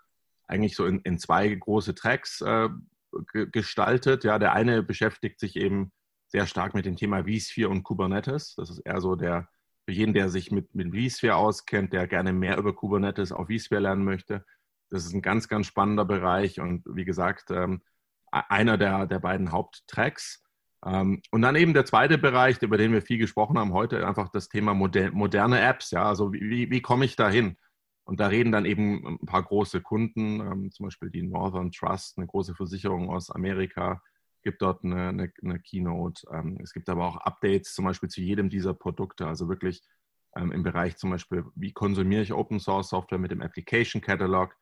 eigentlich 0.48 0.76
so 0.76 0.86
in, 0.86 1.00
in 1.02 1.20
zwei 1.20 1.48
große 1.54 1.94
Tracks 1.94 2.42
äh, 2.42 2.70
gestaltet. 3.52 4.24
Ja, 4.24 4.40
der 4.40 4.54
eine 4.54 4.82
beschäftigt 4.82 5.40
sich 5.40 5.58
eben 5.58 5.92
sehr 6.28 6.48
stark 6.48 6.74
mit 6.74 6.86
dem 6.86 6.96
Thema 6.96 7.24
vSphere 7.26 7.70
und 7.70 7.84
Kubernetes. 7.84 8.56
Das 8.56 8.70
ist 8.70 8.80
eher 8.80 9.00
so 9.00 9.16
der, 9.16 9.48
für 9.88 9.94
jeden, 9.94 10.14
der 10.14 10.28
sich 10.28 10.52
mit, 10.52 10.76
mit 10.76 10.94
vSphere 10.94 11.38
auskennt, 11.38 11.94
der 11.94 12.08
gerne 12.08 12.34
mehr 12.34 12.58
über 12.58 12.76
Kubernetes 12.76 13.32
auf 13.32 13.48
vSphere 13.48 13.80
lernen 13.80 14.04
möchte. 14.04 14.44
Das 14.90 15.06
ist 15.06 15.14
ein 15.14 15.22
ganz, 15.22 15.48
ganz 15.48 15.66
spannender 15.66 16.04
Bereich 16.04 16.60
und 16.60 16.84
wie 16.94 17.06
gesagt, 17.06 17.52
ähm, 17.52 17.82
einer 18.30 18.78
der, 18.78 19.06
der 19.08 19.20
beiden 19.20 19.54
Haupttracks. 19.54 20.44
Ähm, 20.86 21.22
und 21.32 21.42
dann 21.42 21.56
eben 21.56 21.74
der 21.74 21.86
zweite 21.86 22.18
Bereich, 22.18 22.62
über 22.62 22.78
den 22.78 22.92
wir 22.92 23.02
viel 23.02 23.18
gesprochen 23.18 23.58
haben 23.58 23.72
heute, 23.72 24.06
einfach 24.06 24.28
das 24.30 24.50
Thema 24.50 24.74
moder 24.74 25.12
moderne 25.12 25.62
Apps. 25.62 25.92
Ja, 25.92 26.04
also 26.04 26.34
wie, 26.34 26.42
wie, 26.42 26.70
wie 26.70 26.82
komme 26.82 27.06
ich 27.06 27.16
da 27.16 27.30
hin? 27.30 27.56
Und 28.04 28.20
da 28.20 28.28
reden 28.28 28.52
dann 28.52 28.66
eben 28.66 29.20
ein 29.22 29.26
paar 29.26 29.44
große 29.44 29.80
Kunden, 29.80 30.42
ähm, 30.42 30.72
zum 30.72 30.88
Beispiel 30.88 31.12
die 31.12 31.24
Northern 31.24 31.72
Trust, 31.72 32.18
eine 32.18 32.28
große 32.28 32.56
Versicherung 32.56 33.10
aus 33.10 33.32
Amerika, 33.32 34.02
gibt 34.42 34.62
dort 34.62 34.84
eine, 34.84 35.10
eine, 35.10 35.32
eine 35.44 35.60
Keynote. 35.60 36.28
Ähm, 36.32 36.60
es 36.62 36.74
gibt 36.74 36.90
aber 36.90 37.08
auch 37.08 37.18
Updates 37.18 37.74
zum 37.74 37.86
Beispiel 37.86 38.10
zu 38.10 38.22
jedem 38.22 38.50
dieser 38.50 38.74
Produkte, 38.74 39.28
also 39.28 39.50
wirklich 39.50 39.82
ähm, 40.36 40.52
im 40.52 40.64
Bereich 40.64 40.98
zum 40.98 41.10
Beispiel, 41.10 41.46
wie 41.56 41.74
konsumiere 41.74 42.22
ich 42.22 42.34
Open 42.34 42.60
Source 42.60 42.90
Software 42.90 43.20
mit 43.20 43.32
dem 43.32 43.42
Application 43.42 44.02
Catalog, 44.02 44.56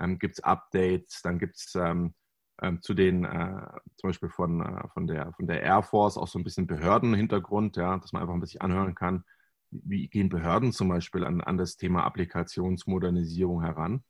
ähm, 0.00 0.18
gibt 0.18 0.38
es 0.38 0.44
Updates, 0.44 1.22
dann 1.22 1.38
gibt 1.38 1.56
es 1.56 1.74
ähm, 1.74 2.14
ähm, 2.62 2.82
zu 2.82 2.94
den, 2.94 3.24
äh, 3.24 3.66
zum 3.96 4.10
Beispiel 4.10 4.28
von, 4.28 4.60
äh, 4.60 4.88
von, 4.88 5.06
der, 5.06 5.32
von 5.34 5.46
der 5.46 5.62
Air 5.62 5.82
Force 5.82 6.16
auch 6.16 6.28
so 6.28 6.38
ein 6.38 6.44
bisschen 6.44 6.66
Behördenhintergrund, 6.66 7.76
ja, 7.76 7.96
dass 7.98 8.12
man 8.12 8.22
einfach 8.22 8.34
ein 8.34 8.40
bisschen 8.40 8.60
anhören 8.60 8.94
kann, 8.94 9.24
wie 9.70 10.08
gehen 10.08 10.28
Behörden 10.28 10.72
zum 10.72 10.88
Beispiel 10.88 11.24
an, 11.24 11.40
an 11.40 11.58
das 11.58 11.76
Thema 11.76 12.04
Applikationsmodernisierung 12.04 13.62
heran? 13.62 14.02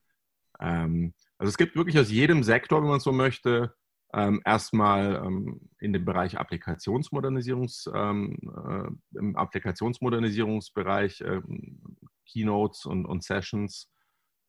Ähm, 0.61 1.15
also 1.37 1.49
es 1.51 1.59
gibt 1.59 1.77
wirklich 1.77 1.99
aus 1.99 2.11
jedem 2.11 2.43
Sektor, 2.43 2.81
wenn 2.83 2.89
man 2.89 3.01
so 3.01 3.13
möchte, 3.13 3.75
ähm, 4.15 4.41
erstmal 4.45 5.23
ähm, 5.25 5.69
in 5.81 5.93
dem 5.93 6.05
Bereich 6.05 6.39
Applikationsmodernisierungs, 6.39 7.91
ähm, 7.95 8.39
äh, 8.45 9.19
im 9.19 9.37
Applikationsmodernisierungsbereich 9.37 11.21
ähm, 11.21 11.97
Keynotes 12.27 12.87
und, 12.87 13.07
und 13.07 13.23
Sessions. 13.23 13.91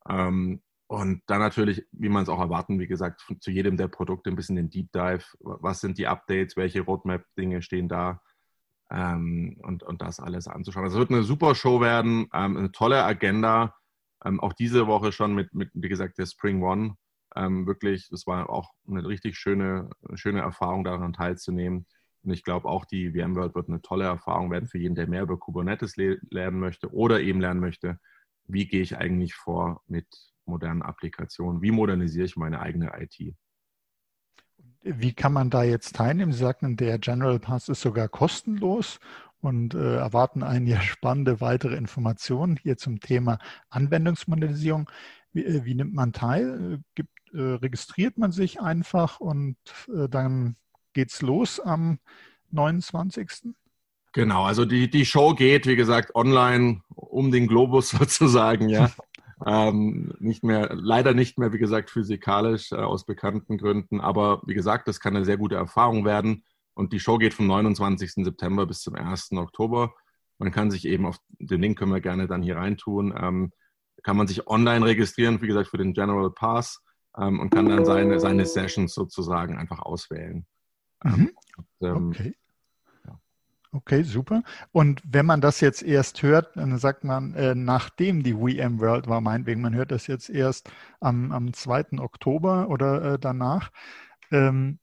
Ähm, 0.07 0.61
und 0.87 1.21
dann 1.27 1.39
natürlich, 1.39 1.85
wie 1.91 2.09
man 2.09 2.23
es 2.23 2.29
auch 2.29 2.39
erwarten, 2.39 2.79
wie 2.79 2.87
gesagt, 2.87 3.21
zu 3.39 3.51
jedem 3.51 3.77
der 3.77 3.89
Produkte 3.89 4.29
ein 4.29 4.35
bisschen 4.35 4.55
den 4.55 4.69
Deep 4.69 4.91
Dive. 4.91 5.23
Was 5.39 5.81
sind 5.81 5.97
die 5.97 6.07
Updates? 6.07 6.57
Welche 6.57 6.81
Roadmap-Dinge 6.81 7.61
stehen 7.61 7.87
da? 7.87 8.21
ähm, 8.91 9.57
und, 9.61 9.83
und 9.83 10.01
das 10.01 10.19
alles 10.19 10.47
anzuschauen. 10.47 10.83
Also 10.83 10.97
es 10.97 10.99
wird 10.99 11.11
eine 11.11 11.23
super 11.23 11.55
Show 11.55 11.81
werden, 11.81 12.27
eine 12.31 12.71
tolle 12.71 13.03
Agenda. 13.03 13.75
Auch 14.19 14.53
diese 14.53 14.87
Woche 14.87 15.11
schon 15.11 15.33
mit, 15.33 15.53
mit, 15.53 15.69
wie 15.73 15.89
gesagt, 15.89 16.17
der 16.17 16.25
Spring 16.25 16.61
One. 16.61 16.95
Ähm, 17.39 17.65
wirklich, 17.65 18.09
das 18.09 18.27
war 18.27 18.49
auch 18.49 18.71
eine 18.87 19.07
richtig 19.07 19.37
schöne, 19.37 19.89
schöne 20.15 20.41
Erfahrung, 20.41 20.83
daran 20.83 21.13
teilzunehmen. 21.13 21.85
Und 22.23 22.33
ich 22.33 22.43
glaube, 22.43 22.67
auch 22.67 22.85
die 22.85 23.11
VMworld 23.11 23.55
wird 23.55 23.69
eine 23.69 23.81
tolle 23.81 24.05
Erfahrung 24.05 24.51
werden 24.51 24.67
für 24.67 24.77
jeden, 24.77 24.95
der 24.95 25.07
mehr 25.07 25.23
über 25.23 25.37
Kubernetes 25.37 25.95
lernen 25.95 26.59
möchte 26.59 26.93
oder 26.93 27.21
eben 27.21 27.39
lernen 27.39 27.61
möchte, 27.61 27.97
wie 28.45 28.67
gehe 28.67 28.81
ich 28.81 28.97
eigentlich 28.97 29.35
vor 29.35 29.81
mit 29.87 30.07
modernen 30.45 30.81
Applikationen, 30.81 31.61
wie 31.61 31.71
modernisiere 31.71 32.25
ich 32.25 32.35
meine 32.35 32.59
eigene 32.59 32.91
IT. 32.99 33.35
Wie 34.81 35.13
kann 35.13 35.33
man 35.33 35.49
da 35.49 35.63
jetzt 35.63 35.95
teilnehmen? 35.95 36.31
Sie 36.31 36.39
sagten, 36.39 36.75
der 36.75 36.99
General 36.99 37.39
Pass 37.39 37.69
ist 37.69 37.81
sogar 37.81 38.09
kostenlos 38.09 38.99
und 39.41 39.73
äh, 39.73 39.97
erwarten 39.97 40.43
einen 40.43 40.67
ja 40.67 40.81
spannende 40.81 41.39
weitere 41.39 41.75
Informationen 41.75 42.57
hier 42.57 42.77
zum 42.77 42.99
Thema 42.99 43.39
Anwendungsmodellisierung. 43.69 44.89
Wie, 45.31 45.45
äh, 45.45 45.65
wie 45.65 45.75
nimmt 45.75 45.93
man 45.93 46.11
teil? 46.11 46.81
Gibt, 46.95 47.11
äh, 47.33 47.41
registriert 47.41 48.17
man 48.17 48.31
sich 48.31 48.61
einfach 48.61 49.19
und 49.19 49.57
äh, 49.87 50.07
dann 50.09 50.55
geht's 50.93 51.21
los 51.21 51.59
am 51.59 51.99
29. 52.51 53.53
Genau, 54.13 54.43
also 54.43 54.65
die, 54.65 54.89
die 54.89 55.05
Show 55.05 55.33
geht, 55.35 55.67
wie 55.67 55.75
gesagt, 55.75 56.15
online 56.15 56.81
um 56.89 57.31
den 57.31 57.47
Globus 57.47 57.89
sozusagen, 57.91 58.69
ja. 58.69 58.91
Ähm, 59.45 60.13
nicht 60.19 60.43
mehr, 60.43 60.75
leider 60.75 61.13
nicht 61.13 61.37
mehr, 61.37 61.53
wie 61.53 61.59
gesagt, 61.59 61.89
physikalisch 61.89 62.73
äh, 62.73 62.75
aus 62.75 63.05
bekannten 63.05 63.57
Gründen. 63.57 64.01
Aber 64.01 64.41
wie 64.45 64.53
gesagt, 64.53 64.89
das 64.89 64.99
kann 64.99 65.15
eine 65.15 65.23
sehr 65.23 65.37
gute 65.37 65.55
Erfahrung 65.55 66.03
werden. 66.03 66.43
Und 66.73 66.91
die 66.91 66.99
Show 66.99 67.17
geht 67.17 67.33
vom 67.33 67.47
29. 67.47 68.25
September 68.25 68.65
bis 68.65 68.81
zum 68.81 68.95
1. 68.95 69.31
Oktober. 69.37 69.93
Man 70.39 70.51
kann 70.51 70.71
sich 70.71 70.85
eben 70.85 71.05
auf 71.05 71.19
den 71.39 71.61
Link 71.61 71.79
können 71.79 71.93
wir 71.93 72.01
gerne 72.01 72.27
dann 72.27 72.43
hier 72.43 72.57
reintun. 72.57 73.13
Ähm, 73.17 73.53
kann 74.03 74.17
man 74.17 74.27
sich 74.27 74.47
online 74.47 74.85
registrieren, 74.85 75.41
wie 75.41 75.47
gesagt, 75.47 75.69
für 75.69 75.77
den 75.77 75.93
General 75.93 76.31
Pass 76.31 76.83
ähm, 77.17 77.39
und 77.39 77.49
kann 77.49 77.67
dann 77.69 77.85
seine, 77.85 78.19
seine 78.19 78.45
Sessions 78.45 78.93
sozusagen 78.93 79.57
einfach 79.57 79.79
auswählen. 79.79 80.45
Mhm. 81.03 81.31
Und, 81.57 81.67
ähm, 81.81 82.09
okay. 82.09 82.35
Okay, 83.71 84.01
super. 84.01 84.41
Und 84.71 85.03
wenn 85.05 85.27
man 85.27 85.41
das 85.41 85.59
jetzt 85.61 85.83
erst 85.83 86.23
hört, 86.23 86.57
dann 86.57 86.79
sagt 86.79 87.03
man, 87.03 87.35
äh, 87.35 87.53
nachdem 87.53 88.23
die 88.23 88.33
VM 88.33 88.79
World 88.79 89.07
war, 89.07 89.21
meinetwegen, 89.21 89.61
man 89.61 89.75
hört 89.75 89.91
das 89.91 90.07
jetzt 90.07 90.29
erst 90.31 90.71
am, 90.99 91.31
am 91.31 91.53
2. 91.53 91.99
Oktober 91.99 92.69
oder 92.69 93.13
äh, 93.13 93.19
danach, 93.19 93.69
ähm, 94.31 94.79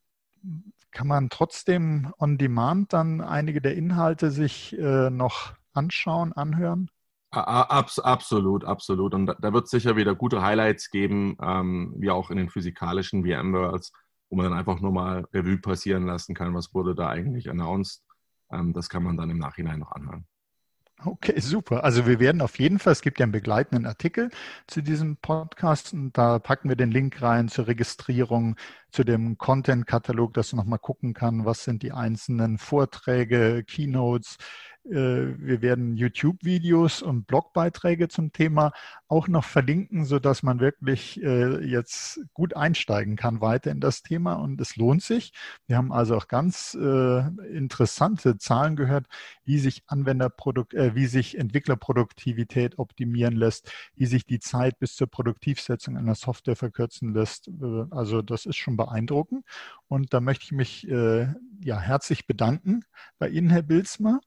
kann 0.92 1.08
man 1.08 1.30
trotzdem 1.30 2.12
on 2.18 2.38
demand 2.38 2.92
dann 2.92 3.20
einige 3.20 3.60
der 3.60 3.74
Inhalte 3.74 4.30
sich 4.30 4.78
äh, 4.78 5.10
noch 5.10 5.54
anschauen, 5.72 6.32
anhören? 6.32 6.88
Abs 7.36 7.98
absolut, 7.98 8.64
absolut. 8.64 9.14
Und 9.14 9.26
da, 9.26 9.52
wird 9.52 9.64
es 9.64 9.70
sicher 9.70 9.96
wieder 9.96 10.14
gute 10.14 10.42
Highlights 10.42 10.90
geben, 10.90 11.36
ähm, 11.40 11.94
wie 11.98 12.10
auch 12.10 12.30
in 12.30 12.36
den 12.36 12.50
physikalischen 12.50 13.24
VMworlds, 13.24 13.92
wo 14.30 14.36
man 14.36 14.50
dann 14.50 14.58
einfach 14.58 14.80
nur 14.80 14.92
mal 14.92 15.24
Revue 15.32 15.58
passieren 15.58 16.06
lassen 16.06 16.34
kann, 16.34 16.54
was 16.54 16.74
wurde 16.74 16.94
da 16.94 17.08
eigentlich 17.08 17.48
announced 17.48 18.02
ähm, 18.50 18.72
das 18.72 18.88
kann 18.88 19.02
man 19.02 19.16
dann 19.16 19.30
im 19.30 19.38
Nachhinein 19.38 19.80
noch 19.80 19.92
anhören. 19.92 20.26
Okay, 21.04 21.38
super. 21.40 21.84
Also 21.84 22.06
wir 22.06 22.20
werden 22.20 22.40
auf 22.40 22.58
jeden 22.58 22.78
Fall, 22.78 22.94
es 22.94 23.02
gibt 23.02 23.18
ja 23.18 23.24
einen 23.24 23.32
begleitenden 23.32 23.84
Artikel 23.84 24.30
zu 24.66 24.80
diesem 24.80 25.18
Podcast 25.18 25.92
und 25.92 26.16
da 26.16 26.38
packen 26.38 26.70
wir 26.70 26.76
den 26.76 26.90
Link 26.90 27.20
rein 27.20 27.48
zur 27.48 27.66
Registrierung, 27.66 28.56
zu 28.90 29.04
dem 29.04 29.36
Content-Katalog, 29.36 30.32
dass 30.32 30.50
du 30.50 30.56
nochmal 30.56 30.78
gucken 30.78 31.12
kann, 31.12 31.44
was 31.44 31.64
sind 31.64 31.82
die 31.82 31.92
einzelnen 31.92 32.56
Vorträge, 32.56 33.62
Keynotes, 33.64 34.38
wir 34.88 35.62
werden 35.62 35.96
YouTube-Videos 35.96 37.02
und 37.02 37.26
Blogbeiträge 37.26 38.08
zum 38.08 38.32
Thema 38.32 38.72
auch 39.08 39.28
noch 39.28 39.44
verlinken, 39.44 40.04
sodass 40.04 40.42
man 40.42 40.60
wirklich 40.60 41.22
äh, 41.22 41.64
jetzt 41.64 42.20
gut 42.34 42.54
einsteigen 42.54 43.16
kann 43.16 43.40
weiter 43.40 43.70
in 43.70 43.80
das 43.80 44.02
Thema 44.02 44.34
und 44.34 44.60
es 44.60 44.76
lohnt 44.76 45.02
sich. 45.02 45.32
Wir 45.66 45.76
haben 45.76 45.92
also 45.92 46.16
auch 46.16 46.28
ganz 46.28 46.76
äh, 46.80 47.18
interessante 47.48 48.38
Zahlen 48.38 48.76
gehört, 48.76 49.06
wie 49.44 49.58
sich 49.58 49.82
Anwenderprodukt, 49.86 50.74
wie 50.74 51.06
sich 51.06 51.38
Entwicklerproduktivität 51.38 52.78
optimieren 52.78 53.36
lässt, 53.36 53.70
wie 53.94 54.06
sich 54.06 54.24
die 54.24 54.38
Zeit 54.38 54.78
bis 54.78 54.94
zur 54.94 55.08
Produktivsetzung 55.08 55.96
einer 55.96 56.14
Software 56.14 56.56
verkürzen 56.56 57.12
lässt. 57.12 57.50
Also 57.90 58.22
das 58.22 58.46
ist 58.46 58.56
schon 58.56 58.76
beeindruckend 58.76 59.44
und 59.88 60.12
da 60.14 60.20
möchte 60.20 60.44
ich 60.44 60.52
mich 60.52 60.82
ja 60.82 61.80
herzlich 61.80 62.26
bedanken 62.26 62.84
bei 63.18 63.28
Ihnen, 63.28 63.50
Herr 63.50 63.62
Bilsmer 63.62 64.20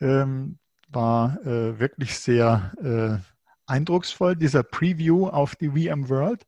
ähm, 0.00 0.58
war 0.88 1.40
äh, 1.46 1.78
wirklich 1.78 2.18
sehr 2.18 2.72
äh, 2.82 3.70
eindrucksvoll, 3.70 4.36
dieser 4.36 4.62
Preview 4.62 5.28
auf 5.28 5.56
die 5.56 5.70
VM 5.70 6.08
World. 6.08 6.46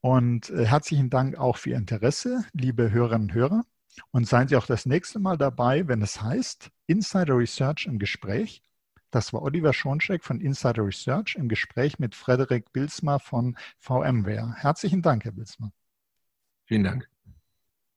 Und 0.00 0.50
äh, 0.50 0.66
herzlichen 0.66 1.10
Dank 1.10 1.36
auch 1.36 1.56
für 1.56 1.70
Ihr 1.70 1.76
Interesse, 1.76 2.44
liebe 2.52 2.90
Hörerinnen 2.90 3.30
und 3.30 3.34
Hörer. 3.34 3.64
Und 4.10 4.28
seien 4.28 4.48
Sie 4.48 4.56
auch 4.56 4.66
das 4.66 4.86
nächste 4.86 5.18
Mal 5.18 5.38
dabei, 5.38 5.88
wenn 5.88 6.02
es 6.02 6.20
heißt 6.20 6.70
Insider 6.86 7.36
Research 7.36 7.86
im 7.86 7.98
Gespräch. 7.98 8.62
Das 9.10 9.32
war 9.32 9.42
Oliver 9.42 9.72
Schoncheck 9.72 10.24
von 10.24 10.40
Insider 10.40 10.84
Research 10.84 11.36
im 11.36 11.48
Gespräch 11.48 11.98
mit 11.98 12.14
Frederik 12.14 12.72
Bilsma 12.72 13.20
von 13.20 13.56
VMware. 13.78 14.54
Herzlichen 14.56 15.02
Dank, 15.02 15.24
Herr 15.24 15.32
Bilsma. 15.32 15.70
Vielen 16.66 16.84
Dank. 16.84 17.13